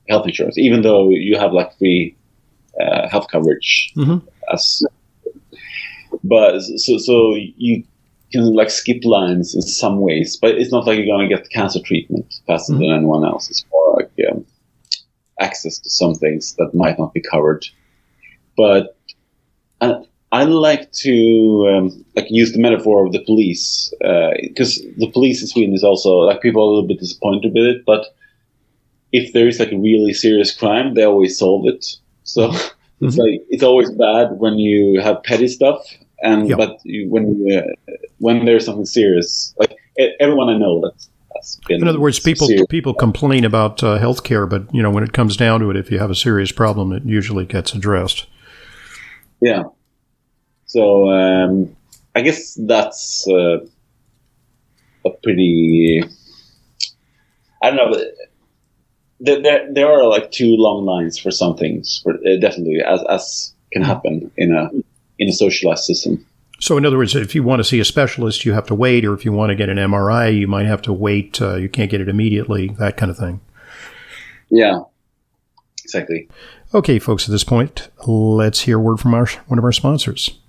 health 0.10 0.27
insurance, 0.27 0.58
even 0.58 0.81
though 0.81 1.10
you 1.10 1.38
have 1.38 1.53
like 1.53 1.77
free 1.77 2.15
uh, 2.79 3.08
health 3.10 3.27
coverage. 3.31 3.93
Mm-hmm. 3.96 4.27
As 4.51 4.84
but 6.24 6.62
so 6.62 6.98
so 6.98 7.36
you 7.36 7.84
can 8.31 8.53
like 8.53 8.70
skip 8.70 9.03
lines 9.03 9.55
in 9.55 9.62
some 9.62 10.00
ways, 10.00 10.38
but 10.38 10.55
it's 10.55 10.72
not 10.72 10.86
like 10.86 10.98
you're 10.98 11.05
going 11.05 11.27
to 11.27 11.36
get 11.36 11.50
cancer 11.50 11.79
treatment 11.84 12.34
faster 12.48 12.74
mm-hmm. 12.74 12.81
than 12.81 12.91
anyone 12.91 13.25
else. 13.25 13.50
It's 13.50 13.65
more 13.72 13.98
like 13.98 14.12
um, 14.31 14.46
access 15.39 15.79
to 15.79 15.89
some 15.89 16.15
things 16.15 16.55
that 16.55 16.74
might 16.74 16.98
not 16.98 17.13
be 17.13 17.22
covered. 17.22 17.65
But 18.55 18.96
uh, 19.81 20.01
I 20.31 20.43
like 20.43 20.91
to 20.93 21.70
um, 21.74 22.05
like 22.15 22.27
use 22.29 22.53
the 22.53 22.60
metaphor 22.60 23.05
of 23.05 23.12
the 23.12 23.24
police 23.25 23.93
because 24.00 24.79
uh, 24.79 24.89
the 24.98 25.12
police 25.12 25.41
in 25.41 25.48
Sweden 25.48 25.74
is 25.74 25.84
also 25.84 26.17
like 26.20 26.41
people 26.41 26.62
are 26.62 26.65
a 26.65 26.67
little 26.67 26.88
bit 26.88 27.00
disappointed 27.00 27.53
with 27.53 27.65
it, 27.65 27.86
but 27.86 28.15
if 29.12 29.34
there 29.34 29.48
is 29.48 29.60
like 29.60 29.72
a 29.72 29.77
really 29.77 30.13
serious 30.13 30.56
crime, 30.56 30.94
they 30.94 31.03
always 31.03 31.38
solve 31.38 31.68
it. 31.68 31.86
So 32.24 32.48
mm-hmm. 32.50 33.06
it's 33.06 33.18
like 33.18 33.41
it's 33.50 33.63
always 33.63 33.91
bad 33.91 34.38
when 34.38 34.58
you 34.58 35.01
have 35.01 35.24
petty 35.24 35.48
stuff, 35.48 35.86
and 36.24 36.50
yep. 36.50 36.58
but 36.58 36.80
you, 36.84 37.10
when 37.10 37.46
you, 37.46 37.58
uh, 37.58 37.94
when 38.20 38.46
there's 38.46 38.65
something 38.65 38.86
serious, 38.86 39.53
like 39.58 39.75
everyone 40.20 40.50
I 40.50 40.58
know 40.58 40.82
that's 40.82 41.10
in 41.70 41.88
other 41.88 42.00
words, 42.00 42.20
people 42.20 42.48
serious. 42.48 42.65
people 42.70 42.94
complain 42.94 43.46
about 43.46 43.84
uh, 43.84 43.98
health 43.98 44.24
care, 44.24 44.46
but 44.46 44.74
you 44.74 44.82
know 44.82 44.91
when 44.91 45.03
it 45.03 45.13
comes 45.13 45.36
down 45.36 45.60
to 45.62 45.70
it, 45.72 45.75
if 45.75 45.91
you 45.91 45.98
have 46.00 46.12
a 46.12 46.15
serious 46.15 46.51
problem, 46.51 46.91
it 46.94 47.03
usually 47.03 47.46
gets 47.46 47.74
addressed. 47.74 48.27
Yeah, 49.41 49.63
so 50.65 51.10
um, 51.10 51.75
I 52.15 52.22
guess 52.22 52.53
that's 52.53 53.27
uh, 53.27 53.65
a 55.06 55.10
pretty. 55.24 56.03
I 57.63 57.72
don't 57.72 57.91
know. 57.91 57.98
There, 59.24 59.42
there, 59.42 59.72
there 59.72 59.88
are 59.88 60.08
like 60.08 60.32
two 60.32 60.56
long 60.58 60.84
lines 60.84 61.18
for 61.18 61.30
some 61.30 61.56
things, 61.56 62.01
for, 62.04 62.16
uh, 62.16 62.38
definitely, 62.40 62.82
as 62.82 63.04
as 63.08 63.54
can 63.72 63.84
happen 63.84 64.32
in 64.36 64.54
a 64.54 64.70
in 65.20 65.30
a 65.30 65.34
socialized 65.34 65.84
system. 65.84 66.25
So, 66.60 66.78
in 66.78 66.86
other 66.86 66.98
words, 66.98 67.16
if 67.16 67.34
you 67.34 67.44
want 67.44 67.60
to 67.60 67.63
see 67.63 67.80
a 67.80 67.86
specialist, 67.86 68.46
you 68.46 68.54
have 68.54 68.68
to 68.68 68.75
wait, 68.75 69.06
or 69.06 69.13
if 69.13 69.24
you 69.25 69.32
want 69.32 69.50
to 69.50 69.56
get 69.56 69.70
an 69.70 69.78
MRI, 69.78 70.38
you 70.38 70.48
might 70.48 70.66
have 70.66 70.82
to 70.84 70.94
wait. 70.94 71.42
Uh, 71.42 71.56
you 71.56 71.70
can't 71.70 71.90
get 71.90 72.01
it 72.01 72.10
immediately, 72.10 72.70
that 72.80 72.98
kind 72.98 73.10
of 73.10 73.18
thing. 73.18 73.42
Yeah, 74.50 74.82
exactly. 75.84 76.28
Okay, 76.74 77.00
folks, 77.00 77.28
at 77.28 77.32
this 77.32 77.44
point, 77.44 77.90
let's 78.06 78.62
hear 78.62 78.78
a 78.78 78.82
word 78.82 79.00
from 79.00 79.13
our, 79.13 79.28
one 79.48 79.58
of 79.58 79.66
our 79.66 79.72
sponsors. 79.72 80.40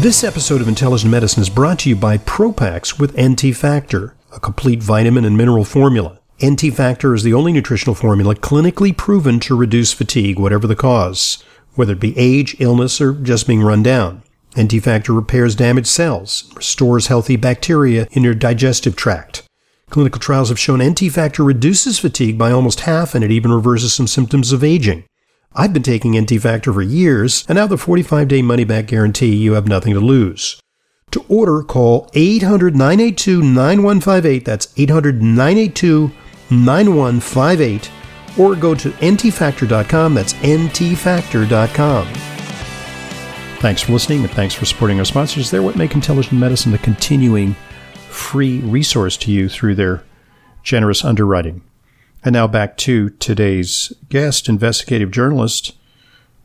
This 0.00 0.24
episode 0.24 0.60
of 0.60 0.68
Intelligent 0.68 1.10
Medicine 1.10 1.42
is 1.42 1.50
brought 1.50 1.80
to 1.80 1.88
you 1.88 1.96
by 1.96 2.18
Propax 2.18 2.98
with 2.98 3.18
NT 3.20 3.54
Factor, 3.54 4.14
a 4.34 4.40
complete 4.40 4.82
vitamin 4.82 5.24
and 5.24 5.36
mineral 5.36 5.64
formula. 5.64 6.20
NT 6.44 6.74
Factor 6.74 7.14
is 7.14 7.22
the 7.22 7.32
only 7.32 7.50
nutritional 7.50 7.94
formula 7.94 8.34
clinically 8.34 8.94
proven 8.94 9.40
to 9.40 9.56
reduce 9.56 9.94
fatigue, 9.94 10.38
whatever 10.38 10.66
the 10.66 10.76
cause, 10.76 11.42
whether 11.76 11.94
it 11.94 12.00
be 12.00 12.16
age, 12.18 12.54
illness, 12.58 13.00
or 13.00 13.14
just 13.14 13.46
being 13.46 13.62
run 13.62 13.82
down. 13.82 14.22
NT 14.60 14.82
Factor 14.82 15.14
repairs 15.14 15.54
damaged 15.54 15.86
cells, 15.86 16.52
restores 16.54 17.06
healthy 17.06 17.36
bacteria 17.36 18.06
in 18.10 18.22
your 18.22 18.34
digestive 18.34 18.96
tract. 18.96 19.44
Clinical 19.88 20.20
trials 20.20 20.50
have 20.50 20.58
shown 20.58 20.86
NT 20.86 21.10
Factor 21.10 21.42
reduces 21.42 21.98
fatigue 21.98 22.36
by 22.36 22.50
almost 22.50 22.80
half 22.80 23.14
and 23.14 23.24
it 23.24 23.30
even 23.30 23.50
reverses 23.50 23.94
some 23.94 24.06
symptoms 24.06 24.52
of 24.52 24.62
aging. 24.62 25.04
I've 25.54 25.72
been 25.72 25.82
taking 25.82 26.20
NT 26.20 26.42
Factor 26.42 26.70
for 26.70 26.82
years, 26.82 27.46
and 27.48 27.56
now 27.56 27.66
the 27.66 27.78
45 27.78 28.28
day 28.28 28.42
money 28.42 28.64
back 28.64 28.88
guarantee, 28.88 29.34
you 29.34 29.54
have 29.54 29.68
nothing 29.68 29.94
to 29.94 30.00
lose. 30.00 30.60
To 31.12 31.24
order, 31.30 31.62
call 31.62 32.10
800 32.12 32.74
982 32.76 33.40
9158. 33.40 34.44
That's 34.44 34.68
800 34.76 35.22
982 35.22 36.12
9158. 36.50 37.90
Or 38.38 38.54
go 38.54 38.74
to 38.74 38.90
ntfactor.com. 38.90 40.14
That's 40.14 40.34
ntfactor.com. 40.34 42.06
Thanks 43.58 43.82
for 43.82 43.92
listening 43.92 44.22
and 44.22 44.30
thanks 44.30 44.54
for 44.54 44.66
supporting 44.66 44.98
our 44.98 45.04
sponsors. 45.04 45.50
They're 45.50 45.62
what 45.62 45.76
make 45.76 45.94
intelligent 45.94 46.38
medicine 46.38 46.74
a 46.74 46.78
continuing 46.78 47.54
free 48.08 48.58
resource 48.58 49.16
to 49.18 49.32
you 49.32 49.48
through 49.48 49.74
their 49.76 50.04
generous 50.62 51.04
underwriting. 51.04 51.62
And 52.24 52.34
now 52.34 52.46
back 52.46 52.76
to 52.78 53.10
today's 53.10 53.92
guest, 54.08 54.48
investigative 54.48 55.10
journalist 55.10 55.74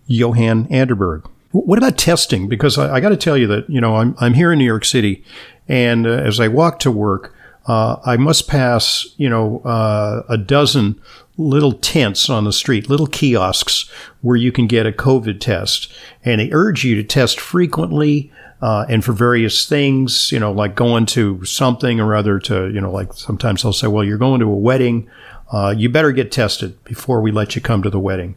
Johan 0.08 0.67
Anderberg. 0.67 1.29
What 1.51 1.77
about 1.77 1.98
testing? 1.98 2.48
Because 2.48 2.77
I, 2.77 2.96
I 2.96 3.00
got 3.00 3.10
to 3.10 3.17
tell 3.17 3.38
you 3.38 3.48
that 3.48 3.70
you 3.70 3.81
know 3.81 3.98
I'm 3.98 4.15
I'm 4.20 4.34
here 4.34 4.51
in 4.51 4.60
New 4.60 4.65
York 4.65 4.86
City, 4.86 5.24
and 5.67 6.08
uh, 6.08 6.12
as 6.12 6.39
I 6.39 6.48
walk 6.48 6.79
to 6.79 6.91
work, 6.91 7.36
uh, 7.68 7.98
I 8.06 8.18
must 8.18 8.48
pass 8.48 9.08
you 9.18 9.30
know 9.30 9.60
uh, 9.60 10.24
a 10.30 10.38
dozen 10.38 11.01
little 11.38 11.74
tents 11.74 12.30
on 12.30 12.44
the 12.44 12.53
street, 12.53 12.89
little 12.89 13.08
kiosks 13.08 13.89
where 14.22 14.38
you 14.38 14.51
can 14.51 14.68
get 14.68 14.86
a 14.86 14.91
COVID 14.91 15.39
test, 15.39 15.91
and 16.24 16.39
they 16.39 16.51
urge 16.51 16.84
you 16.84 16.96
to 16.96 17.03
test 17.03 17.39
frequently. 17.39 18.32
Uh, 18.62 18.86
and 18.88 19.03
for 19.03 19.12
various 19.12 19.68
things, 19.68 20.32
you 20.32 20.38
know, 20.38 20.51
like 20.51 20.75
going 20.75 21.03
to 21.03 21.44
something 21.44 22.00
or 22.00 22.13
other 22.13 22.38
to, 22.38 22.70
you 22.70 22.80
know, 22.80 22.91
like 22.91 23.12
sometimes 23.12 23.63
they'll 23.63 23.74
say, 23.74 23.88
well, 23.88 24.03
you're 24.03 24.20
going 24.20 24.39
to 24.39 24.46
a 24.46 24.56
wedding 24.56 25.10
uh, 25.51 25.74
you 25.77 25.89
better 25.89 26.12
get 26.12 26.32
tested 26.32 26.82
before 26.84 27.22
we 27.22 27.32
let 27.32 27.56
you 27.56 27.62
come 27.62 27.84
to 27.84 27.89
the 27.89 28.00
wedding. 28.00 28.36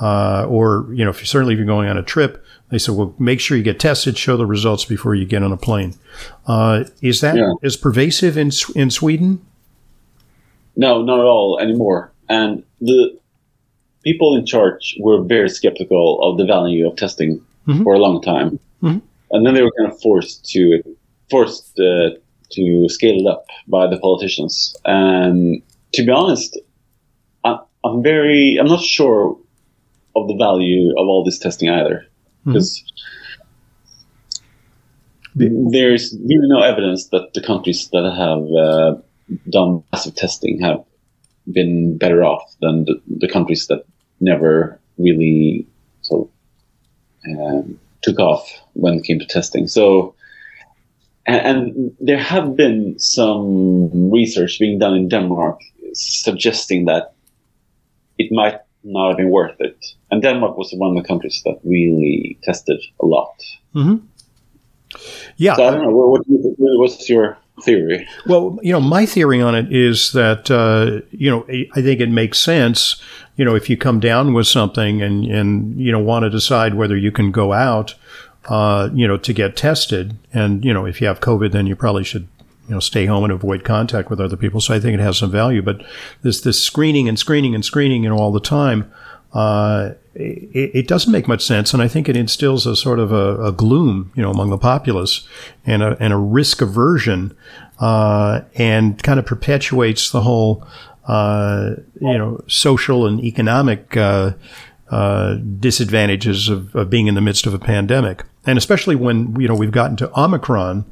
Uh, 0.00 0.46
or, 0.48 0.88
you 0.92 1.04
know, 1.04 1.10
if 1.10 1.18
you're, 1.18 1.26
certainly 1.26 1.54
if 1.54 1.58
you're 1.58 1.66
going 1.66 1.88
on 1.88 1.98
a 1.98 2.02
trip, 2.02 2.44
they 2.70 2.78
said, 2.78 2.94
well, 2.94 3.14
make 3.18 3.38
sure 3.38 3.56
you 3.56 3.62
get 3.62 3.78
tested, 3.78 4.16
show 4.16 4.36
the 4.36 4.46
results 4.46 4.84
before 4.84 5.14
you 5.14 5.26
get 5.26 5.42
on 5.42 5.52
a 5.52 5.56
plane. 5.56 5.94
Uh, 6.46 6.84
is 7.02 7.20
that 7.20 7.36
yeah. 7.36 7.52
as 7.62 7.76
pervasive 7.76 8.38
in 8.38 8.50
in 8.74 8.90
Sweden? 8.90 9.44
No, 10.74 11.02
not 11.02 11.20
at 11.20 11.26
all 11.26 11.58
anymore. 11.60 12.10
And 12.28 12.62
the 12.80 13.18
people 14.02 14.34
in 14.34 14.46
charge 14.46 14.96
were 15.00 15.22
very 15.22 15.50
skeptical 15.50 16.22
of 16.22 16.38
the 16.38 16.46
value 16.46 16.88
of 16.88 16.96
testing 16.96 17.40
mm-hmm. 17.66 17.82
for 17.82 17.92
a 17.94 17.98
long 17.98 18.22
time, 18.22 18.58
mm-hmm. 18.82 18.98
and 19.32 19.46
then 19.46 19.54
they 19.54 19.62
were 19.62 19.72
kind 19.78 19.92
of 19.92 20.00
forced 20.00 20.48
to 20.50 20.82
forced 21.30 21.78
uh, 21.78 22.10
to 22.52 22.88
scale 22.88 23.20
it 23.20 23.26
up 23.26 23.46
by 23.68 23.86
the 23.86 23.98
politicians. 23.98 24.74
And 24.86 25.62
to 25.92 26.04
be 26.04 26.10
honest, 26.10 26.58
I, 27.44 27.58
I'm 27.84 28.02
very 28.02 28.56
I'm 28.58 28.68
not 28.68 28.82
sure 28.82 29.36
of 30.14 30.28
the 30.28 30.36
value 30.36 30.90
of 30.90 31.06
all 31.08 31.24
this 31.24 31.38
testing 31.38 31.68
either, 31.68 32.06
because. 32.44 32.82
Mm-hmm. 32.82 32.90
There's 35.34 36.14
really 36.26 36.46
no 36.46 36.60
evidence 36.60 37.08
that 37.08 37.32
the 37.32 37.40
countries 37.40 37.88
that 37.88 38.04
have 38.04 38.44
uh, 38.52 39.00
done 39.50 39.82
massive 39.90 40.14
testing 40.14 40.60
have 40.60 40.84
been 41.50 41.96
better 41.96 42.22
off 42.22 42.54
than 42.60 42.84
the, 42.84 43.00
the 43.06 43.28
countries 43.28 43.66
that 43.68 43.84
never 44.20 44.78
really 44.98 45.66
sort 46.02 46.28
of 46.28 47.40
um, 47.40 47.80
took 48.02 48.18
off 48.18 48.48
when 48.74 48.94
it 48.94 49.04
came 49.04 49.18
to 49.18 49.26
testing. 49.26 49.66
So, 49.66 50.14
and, 51.26 51.46
and, 51.46 51.96
there 52.00 52.18
have 52.18 52.56
been 52.56 52.98
some 52.98 54.10
research 54.10 54.58
being 54.58 54.78
done 54.78 54.94
in 54.94 55.08
Denmark 55.08 55.60
suggesting 55.94 56.86
that 56.86 57.14
it 58.18 58.32
might 58.32 58.60
not 58.84 59.08
have 59.08 59.16
been 59.16 59.30
worth 59.30 59.60
it. 59.60 59.94
And 60.10 60.22
Denmark 60.22 60.56
was 60.56 60.72
one 60.72 60.96
of 60.96 61.02
the 61.02 61.06
countries 61.06 61.42
that 61.44 61.58
really 61.64 62.38
tested 62.42 62.80
a 63.00 63.06
lot. 63.06 63.42
Mm-hmm. 63.74 64.06
Yeah. 65.36 65.56
So 65.56 65.66
I 65.66 65.70
don't 65.70 65.82
know. 65.82 65.90
What, 65.90 66.22
what, 66.26 66.78
what's 66.78 67.08
your 67.08 67.38
theory? 67.62 68.06
Well, 68.26 68.58
you 68.62 68.72
know, 68.72 68.80
my 68.80 69.06
theory 69.06 69.40
on 69.40 69.54
it 69.54 69.72
is 69.72 70.12
that, 70.12 70.50
uh, 70.50 71.00
you 71.10 71.30
know, 71.30 71.46
I 71.48 71.82
think 71.82 72.00
it 72.00 72.10
makes 72.10 72.38
sense, 72.38 73.00
you 73.36 73.44
know, 73.44 73.54
if 73.54 73.70
you 73.70 73.76
come 73.76 74.00
down 74.00 74.34
with 74.34 74.46
something 74.46 75.02
and, 75.02 75.24
and 75.26 75.78
you 75.80 75.92
know, 75.92 75.98
want 75.98 76.24
to 76.24 76.30
decide 76.30 76.74
whether 76.74 76.96
you 76.96 77.12
can 77.12 77.30
go 77.30 77.52
out, 77.52 77.94
uh, 78.48 78.90
you 78.92 79.06
know, 79.06 79.16
to 79.16 79.32
get 79.32 79.56
tested. 79.56 80.16
And, 80.32 80.64
you 80.64 80.74
know, 80.74 80.86
if 80.86 81.00
you 81.00 81.06
have 81.06 81.20
COVID, 81.20 81.52
then 81.52 81.66
you 81.66 81.76
probably 81.76 82.04
should 82.04 82.26
you 82.68 82.74
know, 82.74 82.80
stay 82.80 83.06
home 83.06 83.24
and 83.24 83.32
avoid 83.32 83.64
contact 83.64 84.10
with 84.10 84.20
other 84.20 84.36
people. 84.36 84.60
So 84.60 84.74
I 84.74 84.80
think 84.80 84.94
it 84.94 85.00
has 85.00 85.18
some 85.18 85.30
value. 85.30 85.62
But 85.62 85.84
this 86.22 86.40
this 86.40 86.62
screening 86.62 87.08
and 87.08 87.18
screening 87.18 87.54
and 87.54 87.64
screening, 87.64 88.04
you 88.04 88.10
know, 88.10 88.18
all 88.18 88.32
the 88.32 88.40
time, 88.40 88.92
uh, 89.32 89.92
it, 90.14 90.70
it, 90.74 90.88
doesn't 90.88 91.10
make 91.10 91.26
much 91.26 91.42
sense, 91.42 91.72
and 91.72 91.82
I 91.82 91.88
think 91.88 92.08
it 92.08 92.16
instills 92.16 92.66
a 92.66 92.76
sort 92.76 92.98
of 92.98 93.12
a, 93.12 93.46
a 93.46 93.52
gloom, 93.52 94.12
you 94.14 94.22
know, 94.22 94.30
among 94.30 94.50
the 94.50 94.58
populace 94.58 95.26
and 95.64 95.82
a, 95.82 95.96
and 96.00 96.12
a 96.12 96.18
risk 96.18 96.60
aversion, 96.60 97.34
uh, 97.78 98.42
and 98.54 99.02
kind 99.02 99.18
of 99.18 99.24
perpetuates 99.24 100.10
the 100.10 100.20
whole, 100.20 100.66
uh, 101.06 101.70
you 102.00 102.18
know, 102.18 102.44
social 102.46 103.06
and 103.06 103.24
economic 103.24 103.96
uh, 103.96 104.32
uh, 104.90 105.36
disadvantages 105.58 106.50
of, 106.50 106.74
of, 106.76 106.90
being 106.90 107.06
in 107.06 107.14
the 107.14 107.22
midst 107.22 107.46
of 107.46 107.54
a 107.54 107.58
pandemic. 107.58 108.24
And 108.44 108.58
especially 108.58 108.96
when, 108.96 109.40
you 109.40 109.46
know, 109.46 109.54
we've 109.54 109.70
gotten 109.70 109.96
to 109.98 110.20
Omicron, 110.20 110.84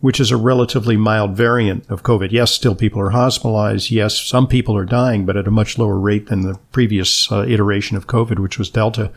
which 0.00 0.20
is 0.20 0.30
a 0.30 0.36
relatively 0.36 0.96
mild 0.96 1.34
variant 1.34 1.88
of 1.88 2.02
COVID. 2.02 2.32
Yes, 2.32 2.52
still 2.52 2.74
people 2.74 3.00
are 3.00 3.10
hospitalized. 3.10 3.90
Yes, 3.90 4.18
some 4.20 4.46
people 4.46 4.76
are 4.76 4.84
dying, 4.84 5.24
but 5.24 5.36
at 5.36 5.48
a 5.48 5.50
much 5.50 5.78
lower 5.78 5.98
rate 5.98 6.26
than 6.26 6.42
the 6.42 6.58
previous 6.70 7.32
uh, 7.32 7.46
iteration 7.46 7.96
of 7.96 8.06
COVID, 8.06 8.38
which 8.38 8.58
was 8.58 8.68
Delta. 8.68 9.10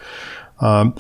Um, 0.62 0.96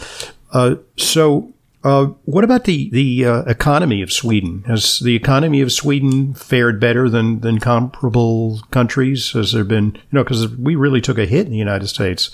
uh, 0.52 0.76
so 0.98 1.54
uh, 1.84 2.06
what 2.26 2.44
about 2.44 2.66
the 2.66 2.92
the 2.92 3.26
uh, 3.26 3.42
economy 3.44 4.04
of 4.04 4.12
Sweden? 4.12 4.64
Has 4.68 5.00
the 5.00 5.16
economy 5.16 5.62
of 5.62 5.72
Sweden 5.72 6.36
fared 6.36 6.80
better 6.80 7.10
than 7.10 7.40
than 7.40 7.60
comparable 7.60 8.62
countries? 8.70 9.32
Has 9.32 9.52
there 9.52 9.64
been 9.64 9.94
you 9.96 10.02
know 10.12 10.24
because 10.24 10.48
we 10.58 10.76
really 10.76 11.02
took 11.02 11.18
a 11.18 11.26
hit 11.26 11.48
in 11.48 11.52
the 11.52 11.58
United 11.58 11.88
States, 11.88 12.30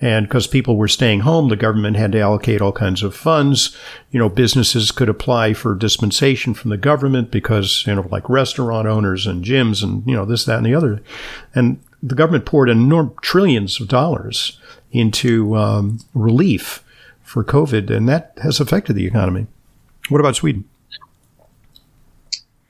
and 0.00 0.28
because 0.28 0.46
people 0.46 0.76
were 0.76 0.86
staying 0.86 1.20
home, 1.20 1.48
the 1.48 1.56
government 1.56 1.96
had 1.96 2.12
to 2.12 2.20
allocate 2.20 2.60
all 2.60 2.70
kinds 2.70 3.02
of 3.02 3.16
funds. 3.16 3.76
You 4.12 4.20
know, 4.20 4.28
businesses 4.28 4.92
could 4.92 5.08
apply 5.08 5.54
for 5.54 5.74
dispensation 5.74 6.54
from 6.54 6.70
the 6.70 6.76
government 6.76 7.32
because 7.32 7.84
you 7.88 7.96
know 7.96 8.06
like 8.08 8.28
restaurant 8.28 8.86
owners 8.86 9.26
and 9.26 9.44
gyms 9.44 9.82
and 9.82 10.06
you 10.06 10.14
know 10.14 10.24
this 10.24 10.44
that 10.44 10.58
and 10.58 10.66
the 10.66 10.76
other, 10.76 11.02
and 11.56 11.80
the 12.04 12.14
government 12.14 12.46
poured 12.46 12.68
enormous 12.68 13.14
trillions 13.20 13.80
of 13.80 13.88
dollars 13.88 14.60
into 14.92 15.56
um, 15.56 15.98
relief 16.14 16.84
for 17.32 17.42
COVID, 17.42 17.88
and 17.88 18.06
that 18.10 18.36
has 18.42 18.60
affected 18.60 18.94
the 18.94 19.06
economy. 19.06 19.46
What 20.10 20.20
about 20.20 20.36
Sweden? 20.36 20.68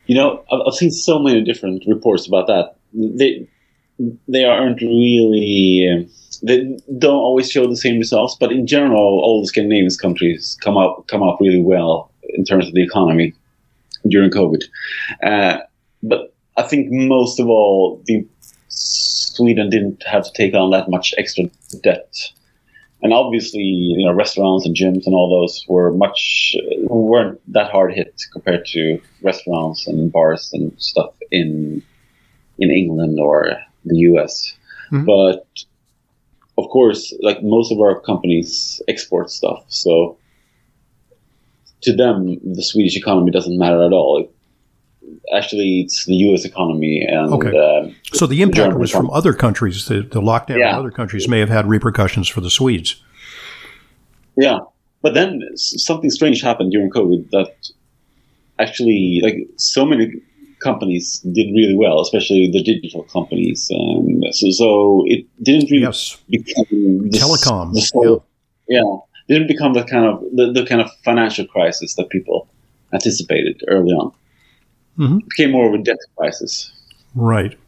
You 0.07 0.14
know, 0.14 0.44
I've 0.53 0.75
seen 0.75 0.92
so 0.92 1.18
many 1.18 1.42
different 1.42 1.83
reports 1.88 2.29
about 2.29 2.46
that. 2.46 2.77
They 2.94 3.48
they 4.29 4.44
aren't 4.44 4.81
really 4.81 5.88
uh, 5.90 6.09
they 6.44 6.79
don't 6.96 7.25
always 7.29 7.51
show 7.51 7.66
the 7.66 7.77
same 7.77 7.98
results, 7.98 8.37
but 8.38 8.53
in 8.53 8.68
general, 8.68 9.20
all 9.25 9.40
the 9.40 9.48
Scandinavian 9.48 9.90
countries 10.01 10.57
come 10.61 10.77
up 10.77 11.09
come 11.09 11.25
up 11.25 11.38
really 11.40 11.62
well 11.62 12.12
in 12.35 12.44
terms 12.44 12.68
of 12.68 12.75
the 12.75 12.85
economy 12.85 13.35
during 14.09 14.31
COVID. 14.31 14.62
Uh, 15.25 15.59
but 16.05 16.33
I 16.57 16.62
think 16.62 16.87
most 16.92 17.40
of 17.40 17.48
all, 17.48 18.01
the 18.07 18.25
Sweden 18.68 19.70
didn't 19.70 20.05
have 20.07 20.25
to 20.25 20.33
take 20.35 20.55
on 20.55 20.70
that 20.70 20.88
much 20.88 21.14
extra 21.18 21.51
debt 21.83 22.33
and 23.03 23.12
obviously, 23.12 23.62
you 23.62 24.07
know, 24.07 24.12
restaurants 24.12 24.65
and 24.65 24.77
gyms 24.77 25.07
and 25.07 25.15
all 25.15 25.41
those 25.41 25.65
were 25.69 25.93
much 25.93 26.55
weren't 26.83 27.41
that 27.53 27.71
hard 27.71 27.93
hit 27.93 28.23
compared 28.33 28.65
to 28.67 29.01
restaurants 29.23 29.87
and 29.87 30.12
bars 30.12 30.51
and 30.53 30.73
stuff 30.81 31.12
in 31.31 31.83
in 32.59 32.71
England 32.71 33.19
or 33.21 33.57
the 33.85 33.97
US. 34.11 34.55
Mm-hmm. 34.93 35.05
But 35.05 35.47
of 36.57 36.69
course, 36.71 37.12
like 37.23 37.43
most 37.43 37.73
of 37.73 37.81
our 37.81 38.01
companies 38.01 38.81
export 38.87 39.31
stuff, 39.31 39.65
so 39.69 40.17
to 41.83 41.93
them, 41.93 42.38
the 42.55 42.62
Swedish 42.62 42.97
economy 42.97 43.33
doesn't 43.33 43.59
matter 43.59 43.83
at 43.83 43.93
all. 43.93 44.29
Actually, 45.35 45.81
it's 45.81 46.05
the 46.07 46.15
U.S. 46.15 46.45
economy 46.45 47.07
and 47.09 47.33
okay. 47.33 47.57
Uh, 47.57 47.91
so 48.12 48.27
the 48.27 48.43
impact 48.43 48.77
was 48.77 48.91
from 48.91 49.11
other 49.11 49.33
countries. 49.33 49.87
The, 49.87 50.03
the 50.03 50.21
lockdown 50.21 50.59
yeah. 50.59 50.71
in 50.71 50.75
other 50.77 50.91
countries 50.91 51.29
may 51.29 51.41
have 51.41 51.49
had 51.49 51.69
repercussions 51.69 52.29
for 52.29 52.41
the 52.41 52.51
Swedes. 52.51 53.03
Yeah, 54.37 54.61
but 55.03 55.15
then 55.15 55.43
something 55.57 56.11
strange 56.11 56.41
happened 56.41 56.73
during 56.73 56.91
COVID 56.91 57.31
that 57.31 57.55
actually, 58.59 59.21
like, 59.23 59.37
so 59.57 59.85
many 59.85 60.12
companies 60.62 61.19
did 61.33 61.53
really 61.53 61.77
well, 61.77 62.01
especially 62.01 62.51
the 62.51 62.62
digital 62.62 63.03
companies. 63.05 63.71
Um, 63.75 64.23
so, 64.31 64.51
so 64.51 65.05
it 65.07 65.27
didn't 65.43 65.71
really 65.71 65.83
yes. 65.83 66.17
become 66.31 67.11
this, 67.11 67.23
telecom. 67.23 67.75
This 67.75 67.91
whole, 67.93 68.25
yeah. 68.69 68.81
yeah, 68.81 68.99
didn't 69.29 69.49
become 69.49 69.75
the 69.75 69.85
kind 69.85 70.07
of 70.07 70.23
the, 70.35 70.53
the 70.53 70.65
kind 70.65 70.81
of 70.81 70.91
financial 71.05 71.47
crisis 71.47 71.95
that 71.97 72.09
people 72.11 72.49
anticipated 72.93 73.62
early 73.69 73.93
on. 73.93 74.12
Mm-hmm. 74.98 75.18
It 75.18 75.28
became 75.28 75.50
more 75.52 75.68
of 75.68 75.74
a 75.74 75.83
debt 75.83 75.98
crisis. 76.16 76.72
Right. 77.14 77.59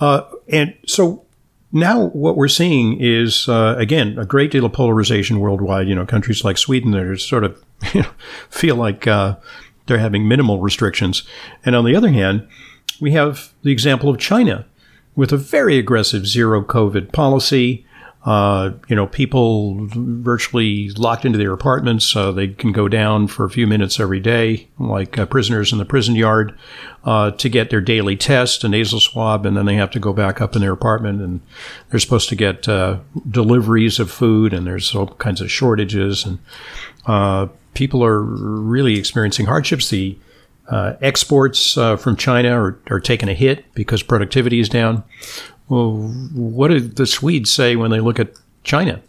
Uh, 0.00 0.22
and 0.48 0.74
so 0.86 1.24
now 1.72 2.06
what 2.08 2.36
we're 2.36 2.48
seeing 2.48 3.00
is 3.00 3.48
uh, 3.48 3.74
again 3.78 4.18
a 4.18 4.24
great 4.24 4.50
deal 4.50 4.64
of 4.64 4.72
polarization 4.72 5.40
worldwide. 5.40 5.88
You 5.88 5.94
know, 5.94 6.06
countries 6.06 6.44
like 6.44 6.58
Sweden 6.58 6.90
that 6.92 7.02
are 7.02 7.16
sort 7.16 7.44
of 7.44 7.62
you 7.94 8.02
know, 8.02 8.10
feel 8.50 8.76
like 8.76 9.06
uh, 9.06 9.36
they're 9.86 9.98
having 9.98 10.28
minimal 10.28 10.60
restrictions, 10.60 11.22
and 11.64 11.74
on 11.74 11.84
the 11.84 11.94
other 11.96 12.10
hand, 12.10 12.46
we 13.00 13.12
have 13.12 13.52
the 13.62 13.72
example 13.72 14.08
of 14.10 14.18
China 14.18 14.66
with 15.14 15.32
a 15.32 15.36
very 15.36 15.78
aggressive 15.78 16.26
zero 16.26 16.62
COVID 16.62 17.12
policy. 17.12 17.85
Uh, 18.26 18.72
you 18.88 18.96
know, 18.96 19.06
people 19.06 19.86
virtually 19.86 20.88
locked 20.90 21.24
into 21.24 21.38
their 21.38 21.52
apartments. 21.52 22.16
Uh, 22.16 22.32
they 22.32 22.48
can 22.48 22.72
go 22.72 22.88
down 22.88 23.28
for 23.28 23.44
a 23.44 23.50
few 23.50 23.68
minutes 23.68 24.00
every 24.00 24.18
day, 24.18 24.66
like 24.80 25.16
uh, 25.16 25.24
prisoners 25.24 25.70
in 25.70 25.78
the 25.78 25.84
prison 25.84 26.16
yard, 26.16 26.52
uh, 27.04 27.30
to 27.30 27.48
get 27.48 27.70
their 27.70 27.80
daily 27.80 28.16
test, 28.16 28.64
a 28.64 28.68
nasal 28.68 28.98
swab, 28.98 29.46
and 29.46 29.56
then 29.56 29.64
they 29.64 29.76
have 29.76 29.92
to 29.92 30.00
go 30.00 30.12
back 30.12 30.40
up 30.40 30.56
in 30.56 30.60
their 30.60 30.72
apartment. 30.72 31.22
And 31.22 31.40
they're 31.88 32.00
supposed 32.00 32.28
to 32.30 32.34
get 32.34 32.66
uh, 32.66 32.98
deliveries 33.30 34.00
of 34.00 34.10
food, 34.10 34.52
and 34.52 34.66
there's 34.66 34.92
all 34.92 35.06
kinds 35.06 35.40
of 35.40 35.48
shortages, 35.48 36.26
and 36.26 36.40
uh, 37.06 37.46
people 37.74 38.02
are 38.04 38.20
really 38.20 38.98
experiencing 38.98 39.46
hardships. 39.46 39.88
The 39.88 40.18
exports 40.68 41.74
from 41.74 42.16
China 42.16 42.60
are, 42.60 42.80
are 42.90 42.98
taking 42.98 43.28
a 43.28 43.34
hit 43.34 43.72
because 43.74 44.02
productivity 44.02 44.58
is 44.58 44.68
down. 44.68 45.04
Well, 45.68 45.92
what 46.34 46.68
did 46.68 46.96
the 46.96 47.06
Swedes 47.06 47.52
say 47.52 47.76
when 47.76 47.90
they 47.90 48.00
look 48.00 48.20
at 48.20 48.32
China? 48.62 49.00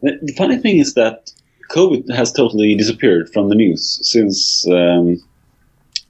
The 0.00 0.34
funny 0.36 0.56
thing 0.58 0.78
is 0.78 0.94
that 0.94 1.32
COVID 1.70 2.14
has 2.14 2.32
totally 2.32 2.74
disappeared 2.74 3.30
from 3.32 3.48
the 3.48 3.54
news 3.54 4.00
since 4.02 4.66
um, 4.68 5.20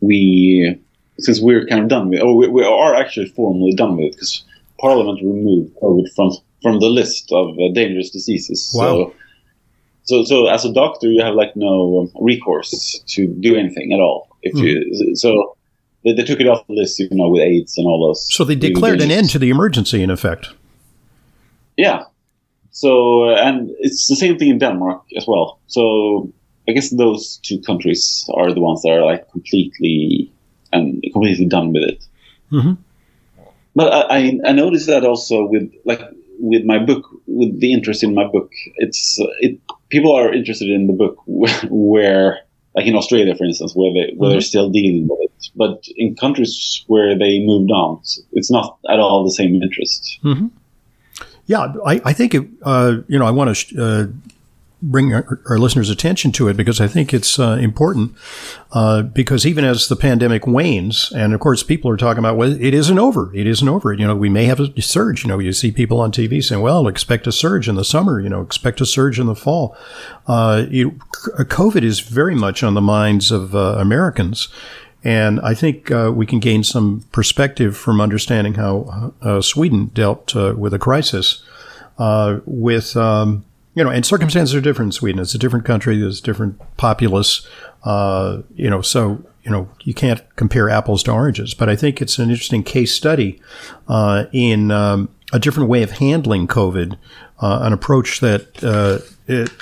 we 0.01 0.79
since 1.19 1.41
we're 1.41 1.67
kind 1.67 1.83
of 1.83 1.89
done 1.89 2.11
with, 2.11 2.21
or 2.21 2.37
we, 2.37 2.49
we 2.49 2.65
are 2.65 2.95
actually 2.95 3.29
formally 3.31 3.75
done 3.75 3.97
with 3.97 4.07
it 4.07 4.13
because 4.13 4.45
Parliament 4.79 5.21
removed 5.21 5.75
COVID 5.83 6.15
from 6.15 6.31
from 6.63 6.81
the 6.81 6.87
list 6.87 7.33
of 7.33 7.59
uh, 7.59 7.73
dangerous 7.73 8.11
diseases. 8.11 8.73
Wow. 8.75 8.85
So, 8.85 9.15
so, 10.05 10.25
so 10.25 10.47
as 10.47 10.65
a 10.65 10.73
doctor, 10.73 11.09
you 11.09 11.23
have 11.23 11.35
like 11.35 11.57
no 11.57 12.11
recourse 12.21 13.01
to 13.07 13.27
do 13.27 13.57
anything 13.57 13.93
at 13.93 14.01
all. 14.01 14.37
If 14.43 14.55
mm. 14.55 14.63
you 14.63 15.17
so 15.17 15.57
they, 16.09 16.23
they 16.23 16.25
took 16.25 16.41
it 16.41 16.47
off 16.47 16.67
the 16.67 16.75
list, 16.75 16.99
you 16.99 17.09
know, 17.13 17.29
with 17.29 17.43
AIDS 17.43 17.79
and 17.79 17.87
all 17.87 18.09
those. 18.09 18.33
So 18.33 18.45
they 18.45 18.55
declared 18.55 19.01
an 19.01 19.11
end 19.11 19.31
to 19.31 19.39
the 19.39 19.51
emergency, 19.51 20.03
in 20.03 20.11
effect. 20.11 20.49
Yeah, 21.77 22.05
so 22.79 23.31
and 23.31 23.71
it's 23.81 24.07
the 24.07 24.15
same 24.15 24.39
thing 24.39 24.51
in 24.51 24.59
Denmark 24.59 25.03
as 25.17 25.27
well. 25.27 25.59
So 25.67 26.33
I 26.69 26.73
guess 26.73 26.91
those 26.91 27.39
two 27.43 27.61
countries 27.61 28.29
are 28.35 28.53
the 28.53 28.61
ones 28.61 28.83
that 28.83 28.91
are 28.91 29.05
like 29.05 29.29
completely 29.33 30.31
and 30.73 31.03
completely 31.13 31.47
done 31.47 31.73
with 31.73 31.83
it. 31.83 32.07
Mm-hmm. 32.53 32.75
But 33.75 34.11
I, 34.11 34.39
I 34.45 34.53
noticed 34.53 34.87
that 34.87 35.05
also 35.05 35.45
with 35.47 35.73
like 35.85 36.01
with 36.39 36.65
my 36.65 36.79
book, 36.79 37.05
with 37.27 37.59
the 37.61 37.73
interest 37.73 38.05
in 38.05 38.15
my 38.15 38.27
book, 38.27 38.53
it's 38.77 39.19
it 39.41 39.59
people 39.89 40.15
are 40.15 40.33
interested 40.33 40.69
in 40.69 40.87
the 40.87 40.93
book 40.93 41.17
where 41.27 42.41
like 42.75 42.87
in 42.87 42.95
Australia, 42.95 43.35
for 43.35 43.45
instance, 43.45 43.75
where 43.75 43.93
they 43.93 44.15
where 44.15 44.29
mm-hmm. 44.29 44.33
they're 44.33 44.41
still 44.41 44.71
dealing 44.71 45.09
with 45.09 45.19
it. 45.23 45.51
But 45.57 45.85
in 45.97 46.15
countries 46.17 46.85
where 46.87 47.19
they 47.19 47.41
moved 47.41 47.71
on, 47.71 48.01
it's 48.33 48.51
not 48.51 48.79
at 48.89 48.99
all 49.01 49.25
the 49.25 49.33
same 49.33 49.63
interest. 49.63 50.19
Mm-hmm. 50.25 50.49
Yeah, 51.47 51.73
I, 51.87 52.01
I 52.05 52.13
think 52.13 52.35
it, 52.35 52.47
uh, 52.63 52.99
you 53.09 53.19
know 53.19 53.27
I 53.27 53.31
want 53.31 53.57
to 53.57 53.83
uh, 53.83 54.07
bring 54.81 55.13
our, 55.13 55.41
our, 55.49 55.59
listeners' 55.59 55.91
attention 55.91 56.31
to 56.33 56.49
it 56.49 56.57
because 56.57 56.81
I 56.81 56.87
think 56.87 57.13
it's 57.13 57.39
uh, 57.39 57.59
important. 57.61 58.15
Uh, 58.73 59.03
because 59.03 59.45
even 59.45 59.65
as 59.65 59.89
the 59.89 59.97
pandemic 59.97 60.47
wanes, 60.47 61.11
and 61.13 61.35
of 61.35 61.41
course 61.41 61.63
people 61.63 61.91
are 61.91 61.97
talking 61.97 62.21
about, 62.21 62.37
well, 62.37 62.53
it 62.53 62.75
isn't 62.75 62.99
over. 62.99 63.35
It 63.35 63.47
isn't 63.47 63.69
over. 63.69 63.93
You 63.93 64.07
know, 64.07 64.15
we 64.15 64.29
may 64.29 64.45
have 64.45 64.61
a 64.61 64.81
surge. 64.81 65.25
You 65.25 65.29
know, 65.29 65.39
you 65.39 65.53
see 65.53 65.73
people 65.73 66.01
on 66.01 66.13
TV 66.13 66.43
saying, 66.43 66.63
well, 66.63 66.87
expect 66.87 67.27
a 67.27 67.33
surge 67.33 67.69
in 67.69 67.75
the 67.75 67.85
summer. 67.85 68.21
You 68.21 68.29
know, 68.29 68.41
expect 68.41 68.81
a 68.81 68.87
surge 68.87 69.19
in 69.19 69.27
the 69.27 69.35
fall. 69.35 69.77
Uh, 70.27 70.67
COVID 70.69 71.83
is 71.83 72.01
very 72.01 72.35
much 72.35 72.63
on 72.63 72.75
the 72.75 72.81
minds 72.81 73.33
of 73.33 73.57
uh, 73.57 73.77
Americans. 73.79 74.49
And 75.03 75.41
I 75.41 75.55
think 75.55 75.91
uh, 75.91 76.13
we 76.15 76.27
can 76.27 76.41
gain 76.41 76.63
some 76.63 77.05
perspective 77.13 77.77
from 77.77 78.01
understanding 78.01 78.55
how 78.55 79.15
uh, 79.23 79.41
Sweden 79.41 79.87
dealt 79.87 80.35
with 80.35 80.75
a 80.75 80.79
crisis 80.79 81.43
with 82.47 82.97
um, 82.97 83.45
you 83.79 83.85
know, 83.85 83.91
and 83.91 84.05
circumstances 84.05 84.57
are 84.57 84.61
different 84.61 84.89
in 84.89 84.93
Sweden. 84.93 85.21
It's 85.21 85.37
a 85.37 85.39
different 85.39 85.65
country. 85.65 85.97
There's 85.99 86.21
different 86.21 86.61
populace. 86.77 87.47
Uh, 87.85 88.43
you 88.57 88.69
know, 88.69 88.83
so 88.83 89.25
you 89.45 89.53
know 89.53 89.71
you 89.83 89.95
can't 89.95 90.21
compare 90.35 90.69
apples 90.69 91.05
to 91.05 91.13
oranges. 91.13 91.55
But 91.55 91.69
I 91.69 91.77
think 91.77 92.03
it's 92.03 92.19
an 92.19 92.29
interesting 92.29 92.65
case 92.65 92.93
study 92.93 93.41
uh, 93.87 94.25
in 94.33 94.73
um, 94.73 95.11
a 95.33 95.39
different 95.39 95.69
way 95.69 95.85
of 95.85 95.93
handling 95.93 96.49
COVID, 96.49 96.99
uh, 97.41 97.61
an 97.63 97.73
approach 97.73 98.19
that 98.19 98.65
uh, 98.65 98.99
it, 99.29 99.53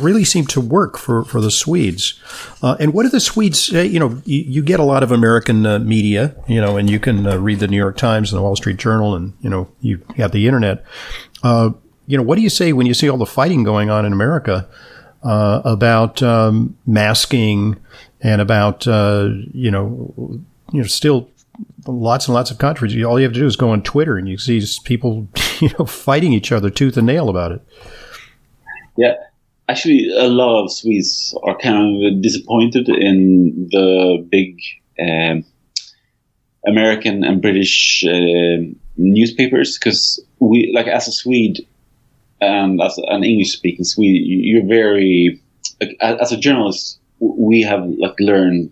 really 0.00 0.24
seemed 0.24 0.50
to 0.50 0.60
work 0.60 0.98
for, 0.98 1.24
for 1.24 1.40
the 1.40 1.50
Swedes. 1.50 2.20
Uh, 2.62 2.76
and 2.80 2.92
what 2.92 3.04
do 3.04 3.10
the 3.10 3.20
Swedes 3.20 3.64
say? 3.64 3.86
You 3.86 4.00
know, 4.00 4.20
you, 4.24 4.42
you 4.42 4.62
get 4.62 4.80
a 4.80 4.84
lot 4.84 5.04
of 5.04 5.12
American 5.12 5.64
uh, 5.64 5.78
media, 5.78 6.34
you 6.48 6.60
know, 6.60 6.76
and 6.76 6.90
you 6.90 6.98
can 6.98 7.26
uh, 7.26 7.36
read 7.36 7.60
the 7.60 7.68
New 7.68 7.76
York 7.76 7.96
Times 7.96 8.32
and 8.32 8.38
the 8.38 8.42
Wall 8.42 8.56
Street 8.56 8.76
Journal, 8.76 9.14
and, 9.14 9.34
you 9.40 9.48
know, 9.48 9.68
you 9.80 10.04
have 10.16 10.32
the 10.32 10.46
internet. 10.46 10.84
You 12.06 12.16
know, 12.16 12.22
what 12.22 12.36
do 12.36 12.42
you 12.42 12.50
say 12.50 12.72
when 12.72 12.86
you 12.86 12.94
see 12.94 13.08
all 13.08 13.18
the 13.18 13.26
fighting 13.26 13.64
going 13.64 13.90
on 13.90 14.04
in 14.04 14.12
America 14.12 14.68
uh, 15.22 15.62
about 15.64 16.22
um, 16.22 16.76
masking 16.86 17.76
and 18.20 18.40
about 18.40 18.86
uh, 18.86 19.28
you 19.52 19.70
know, 19.70 20.40
you 20.72 20.80
know, 20.80 20.86
still 20.86 21.30
lots 21.86 22.26
and 22.28 22.34
lots 22.34 22.50
of 22.50 22.58
countries. 22.58 23.02
All 23.04 23.18
you 23.18 23.24
have 23.24 23.32
to 23.32 23.40
do 23.40 23.46
is 23.46 23.56
go 23.56 23.70
on 23.70 23.82
Twitter 23.82 24.16
and 24.16 24.28
you 24.28 24.38
see 24.38 24.62
people, 24.84 25.28
you 25.60 25.70
know, 25.78 25.84
fighting 25.84 26.32
each 26.32 26.52
other 26.52 26.70
tooth 26.70 26.96
and 26.96 27.06
nail 27.06 27.28
about 27.28 27.52
it. 27.52 27.62
Yeah, 28.96 29.14
actually, 29.68 30.10
a 30.16 30.28
lot 30.28 30.64
of 30.64 30.72
Swedes 30.72 31.36
are 31.42 31.56
kind 31.58 32.06
of 32.06 32.22
disappointed 32.22 32.88
in 32.88 33.68
the 33.70 34.26
big 34.30 34.58
um, 35.00 35.44
American 36.66 37.24
and 37.24 37.42
British 37.42 38.04
uh, 38.06 38.62
newspapers 38.96 39.78
because 39.78 40.24
we, 40.40 40.72
like, 40.74 40.86
as 40.86 41.08
a 41.08 41.12
Swede, 41.12 41.66
and 42.40 42.80
as 42.80 42.98
an 42.98 43.24
English 43.24 43.52
speaking 43.52 43.84
Swede, 43.84 44.22
you're 44.24 44.66
very 44.66 45.40
like, 45.80 45.96
as 46.00 46.32
a 46.32 46.36
journalist, 46.36 46.98
we 47.20 47.62
have 47.62 47.84
like 47.98 48.14
learned 48.20 48.70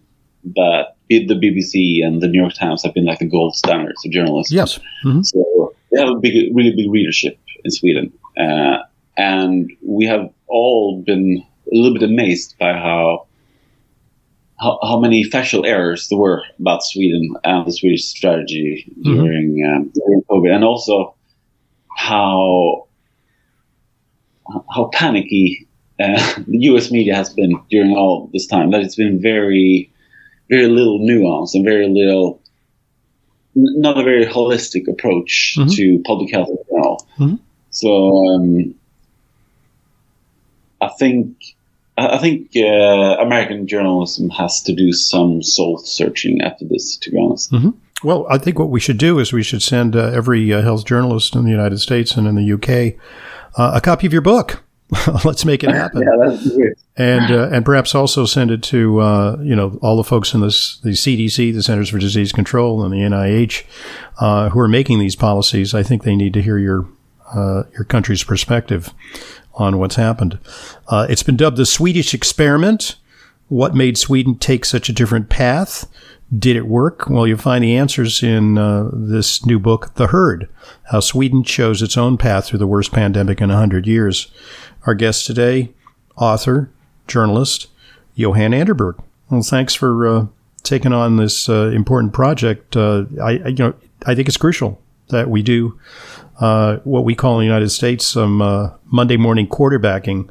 that 0.57 0.97
the 1.09 1.35
BBC 1.35 2.05
and 2.05 2.23
the 2.23 2.29
New 2.29 2.41
York 2.41 2.55
Times 2.55 2.83
have 2.83 2.95
been 2.95 3.05
like 3.05 3.19
the 3.19 3.29
gold 3.29 3.55
standards 3.55 4.05
of 4.05 4.13
journalism. 4.13 4.57
Yes. 4.57 4.79
Mm-hmm. 5.05 5.23
So 5.23 5.75
they 5.91 6.01
have 6.01 6.09
a 6.11 6.17
big, 6.17 6.55
really 6.55 6.75
big 6.75 6.91
readership 6.91 7.39
in 7.65 7.71
Sweden, 7.71 8.13
uh, 8.39 8.79
and 9.17 9.71
we 9.83 10.07
have 10.07 10.31
all 10.49 11.03
been 11.03 11.45
a 11.73 11.77
little 11.77 11.95
bit 11.99 12.03
amazed 12.03 12.57
by 12.59 12.73
how, 12.73 13.27
how 14.61 14.79
how, 14.83 14.99
many 14.99 15.25
factual 15.25 15.65
errors 15.65 16.09
there 16.09 16.19
were 16.19 16.43
about 16.59 16.85
Sweden 16.85 17.35
and 17.45 17.67
the 17.67 17.73
Swedish 17.73 18.05
strategy 18.05 18.93
mm-hmm. 18.99 19.15
during, 19.15 19.73
um, 19.75 19.93
during 19.95 20.23
COVID, 20.31 20.55
and 20.55 20.65
also 20.65 21.15
how 21.97 22.87
how 24.75 24.91
panicky 24.93 25.67
uh, 26.01 26.35
the 26.47 26.59
U.S. 26.71 26.91
media 26.91 27.15
has 27.15 27.33
been 27.33 27.61
during 27.71 27.93
all 27.93 28.31
this 28.33 28.47
time. 28.47 28.71
That 28.71 28.83
it's 28.83 28.97
been 28.97 29.21
very, 29.21 29.91
very 30.49 30.67
little 30.67 30.99
nuance 30.99 31.55
and 31.55 31.65
very 31.65 31.89
little, 31.89 32.41
n- 33.57 33.81
not 33.81 33.99
a 33.99 34.03
very 34.03 34.27
holistic 34.27 34.89
approach 34.89 35.57
mm-hmm. 35.59 35.69
to 35.71 36.03
public 36.05 36.33
health 36.33 36.49
in 36.49 36.59
general. 36.69 37.09
Mm-hmm. 37.19 37.37
So 37.71 38.27
um, 38.29 38.75
I 40.81 40.89
think 40.99 41.37
I 41.97 42.19
think 42.19 42.51
uh, 42.57 43.17
American 43.21 43.67
journalism 43.69 44.31
has 44.31 44.63
to 44.63 44.75
do 44.75 44.93
some 44.93 45.43
soul 45.43 45.79
searching 45.79 46.41
after 46.41 46.65
this. 46.65 46.97
To 46.99 47.11
be 47.11 47.19
honest. 47.19 47.53
Mm-hmm. 47.53 47.71
Well, 48.03 48.27
I 48.29 48.37
think 48.37 48.59
what 48.59 48.69
we 48.69 48.81
should 48.81 48.99
do 48.99 49.19
is 49.19 49.33
we 49.33 49.43
should 49.43 49.63
send 49.63 49.97
uh, 49.97 50.11
every 50.13 50.53
uh, 50.53 50.61
health 50.61 50.85
journalist 50.85 51.35
in 51.35 51.45
the 51.45 51.51
United 51.51 51.79
States 51.79 52.17
and 52.17 52.27
in 52.27 52.35
the 52.35 52.53
UK 52.53 53.01
uh, 53.57 53.73
a 53.75 53.81
copy 53.81 54.07
of 54.07 54.13
your 54.13 54.23
book. 54.23 54.63
Let's 55.25 55.45
make 55.45 55.65
it 55.65 55.71
happen. 55.71 56.03
yeah. 56.03 56.67
And 56.97 57.33
uh, 57.33 57.49
and 57.51 57.65
perhaps 57.65 57.95
also 57.95 58.27
send 58.27 58.51
it 58.51 58.63
to 58.65 59.01
uh, 59.01 59.39
you 59.41 59.57
know 59.57 59.79
all 59.83 59.97
the 59.97 60.05
folks 60.05 60.35
in 60.35 60.41
this 60.41 60.79
the 60.79 60.91
CDC, 60.91 61.55
the 61.55 61.63
Centers 61.63 61.89
for 61.89 61.99
Disease 61.99 62.33
Control, 62.33 62.85
and 62.85 62.93
the 62.93 62.99
NIH 62.99 63.65
uh, 64.19 64.51
who 64.51 64.61
are 64.61 64.69
making 64.69 64.99
these 64.99 65.17
policies. 65.17 65.75
I 65.75 65.83
think 65.83 66.03
they 66.03 66.15
need 66.15 66.35
to 66.35 66.43
hear 66.43 66.59
your 66.59 66.87
uh, 67.35 67.65
your 67.73 67.85
country's 67.85 68.23
perspective 68.23 68.93
on 69.55 69.79
what's 69.79 69.97
happened. 69.97 70.39
Uh, 70.89 71.07
it's 71.09 71.23
been 71.23 71.37
dubbed 71.37 71.57
the 71.57 71.67
Swedish 71.67 72.13
experiment. 72.15 72.97
What 73.49 73.75
made 73.75 73.99
Sweden 73.99 74.37
take 74.37 74.65
such 74.65 74.89
a 74.89 74.93
different 74.93 75.29
path? 75.29 75.87
Did 76.37 76.57
it 76.57 76.67
work? 76.67 77.09
Well, 77.09 77.27
you'll 77.27 77.39
find 77.39 77.63
the 77.63 77.77
answers 77.77 78.23
in 78.23 78.59
uh, 78.59 78.91
this 78.93 79.45
new 79.45 79.59
book, 79.59 79.95
The 79.95 80.09
Herd 80.09 80.49
How 80.91 81.01
Sweden 81.01 81.45
Chose 81.45 81.83
Its 81.83 81.97
Own 81.97 82.17
Path 82.17 82.47
Through 82.47 82.59
the 82.61 82.67
Worst 82.67 82.93
Pandemic 82.93 83.41
in 83.41 83.51
100 83.51 83.87
Years. 83.87 84.29
Our 84.87 84.95
guest 84.95 85.27
today, 85.27 85.73
author, 86.17 86.71
journalist, 87.07 87.69
Johan 88.15 88.53
Anderberg. 88.53 89.03
Well, 89.31 89.43
thanks 89.43 89.75
for 89.75 90.07
uh, 90.07 90.27
taking 90.63 90.93
on 90.93 91.17
this 91.17 91.49
uh, 91.49 91.71
important 91.75 92.13
project. 92.13 92.77
Uh, 92.77 93.05
I, 93.23 93.39
I, 93.39 93.49
you 93.49 93.57
know, 93.57 93.75
I 94.07 94.15
think 94.15 94.29
it's 94.29 94.37
crucial 94.37 94.81
that 95.09 95.29
we 95.29 95.43
do 95.43 95.79
uh, 96.41 96.79
what 96.85 97.05
we 97.05 97.15
call 97.15 97.35
in 97.35 97.41
the 97.41 97.47
United 97.47 97.71
States 97.71 98.07
some 98.07 98.43
uh, 98.43 98.71
Monday 98.87 99.17
morning 99.17 99.47
quarterbacking 99.47 100.29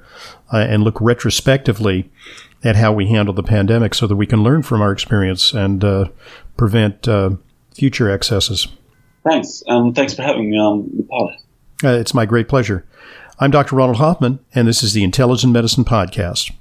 and 0.52 0.84
look 0.84 1.00
retrospectively 1.02 2.12
at 2.64 2.76
how 2.76 2.94
we 2.94 3.08
handle 3.08 3.34
the 3.34 3.44
pandemic 3.44 3.94
so 3.94 4.08
that 4.08 4.16
we 4.16 4.26
can 4.26 4.44
learn 4.44 4.64
from 4.64 4.82
our 4.82 4.92
experience 4.92 5.54
and 5.54 5.84
uh, 5.84 6.06
prevent 6.58 7.08
uh, 7.08 7.32
future 7.76 8.10
excesses. 8.10 8.68
Thanks. 9.24 9.64
Um, 9.68 9.94
thanks 9.94 10.14
for 10.14 10.22
having 10.22 10.50
me 10.50 10.58
on 10.58 10.90
the 10.96 11.04
pod. 11.04 11.36
Uh, 11.84 12.00
it's 12.00 12.14
my 12.14 12.26
great 12.26 12.48
pleasure. 12.48 12.86
I'm 13.40 13.52
Dr. 13.52 13.76
Ronald 13.76 13.98
Hoffman, 13.98 14.40
and 14.54 14.68
this 14.68 14.84
is 14.84 14.94
the 14.94 15.04
Intelligent 15.04 15.52
Medicine 15.52 15.84
Podcast. 15.84 16.52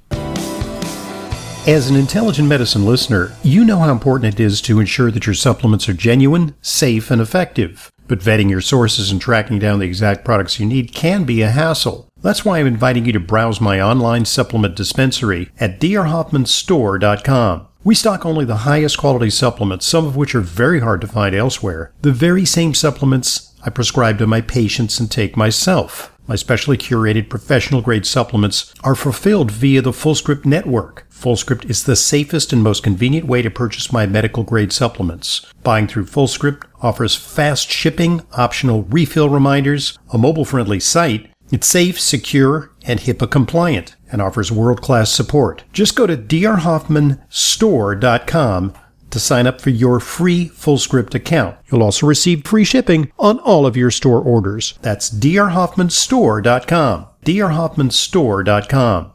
As 1.65 1.89
an 1.89 1.95
intelligent 1.95 2.49
medicine 2.49 2.85
listener, 2.85 3.31
you 3.41 3.63
know 3.63 3.77
how 3.77 3.91
important 3.91 4.33
it 4.33 4.39
is 4.39 4.59
to 4.63 4.81
ensure 4.81 5.11
that 5.11 5.25
your 5.25 5.35
supplements 5.35 5.87
are 5.87 5.93
genuine, 5.93 6.55
safe, 6.61 7.09
and 7.09 7.21
effective. 7.21 7.92
But 8.07 8.19
vetting 8.19 8.49
your 8.49 8.61
sources 8.61 9.11
and 9.11 9.21
tracking 9.21 9.59
down 9.59 9.79
the 9.79 9.85
exact 9.85 10.25
products 10.25 10.59
you 10.59 10.65
need 10.65 10.93
can 10.93 11.23
be 11.23 11.41
a 11.41 11.49
hassle. 11.49 12.09
That's 12.21 12.45
why 12.45 12.59
I'm 12.59 12.67
inviting 12.67 13.05
you 13.05 13.11
to 13.13 13.19
browse 13.19 13.59
my 13.59 13.81
online 13.81 14.25
supplement 14.25 14.75
dispensary 14.75 15.49
at 15.59 15.79
drhoffmanstore.com. 15.79 17.67
We 17.85 17.95
stock 17.95 18.25
only 18.25 18.45
the 18.45 18.57
highest 18.57 18.97
quality 18.97 19.29
supplements, 19.29 19.85
some 19.85 20.05
of 20.05 20.15
which 20.15 20.33
are 20.33 20.41
very 20.41 20.79
hard 20.79 21.01
to 21.01 21.07
find 21.07 21.35
elsewhere. 21.35 21.91
The 22.01 22.13
very 22.13 22.45
same 22.45 22.73
supplements 22.73 23.53
I 23.65 23.69
prescribe 23.69 24.19
to 24.19 24.27
my 24.27 24.39
patients 24.39 24.99
and 24.99 25.11
take 25.11 25.35
myself. 25.35 26.13
My 26.25 26.37
specially 26.37 26.77
curated 26.77 27.27
professional 27.27 27.81
grade 27.81 28.05
supplements 28.05 28.73
are 28.81 28.95
fulfilled 28.95 29.51
via 29.51 29.81
the 29.81 29.91
FullScript 29.91 30.45
network. 30.45 31.05
FullScript 31.11 31.69
is 31.69 31.83
the 31.83 31.97
safest 31.97 32.53
and 32.53 32.63
most 32.63 32.83
convenient 32.83 33.27
way 33.27 33.41
to 33.41 33.51
purchase 33.51 33.91
my 33.91 34.05
medical 34.05 34.43
grade 34.43 34.71
supplements. 34.71 35.45
Buying 35.63 35.87
through 35.87 36.05
FullScript 36.05 36.63
offers 36.83 37.15
fast 37.15 37.71
shipping, 37.71 38.21
optional 38.33 38.83
refill 38.83 39.29
reminders, 39.29 39.97
a 40.11 40.17
mobile 40.17 40.45
friendly 40.45 40.79
site, 40.79 41.29
it's 41.51 41.67
safe, 41.67 41.99
secure, 41.99 42.71
and 42.83 42.99
HIPAA 42.99 43.29
compliant 43.29 43.95
and 44.11 44.19
offers 44.21 44.51
world 44.51 44.81
class 44.81 45.11
support. 45.11 45.63
Just 45.71 45.95
go 45.95 46.07
to 46.07 46.17
drhoffmanstore.com 46.17 48.73
to 49.11 49.19
sign 49.19 49.45
up 49.45 49.61
for 49.61 49.69
your 49.69 49.99
free 49.99 50.49
FullScript 50.49 51.13
account. 51.13 51.55
You'll 51.71 51.83
also 51.83 52.07
receive 52.07 52.43
free 52.45 52.63
shipping 52.63 53.11
on 53.19 53.37
all 53.39 53.67
of 53.67 53.77
your 53.77 53.91
store 53.91 54.19
orders. 54.19 54.73
That's 54.81 55.11
drhoffmanstore.com. 55.11 57.05
drhoffmanstore.com. 57.23 59.11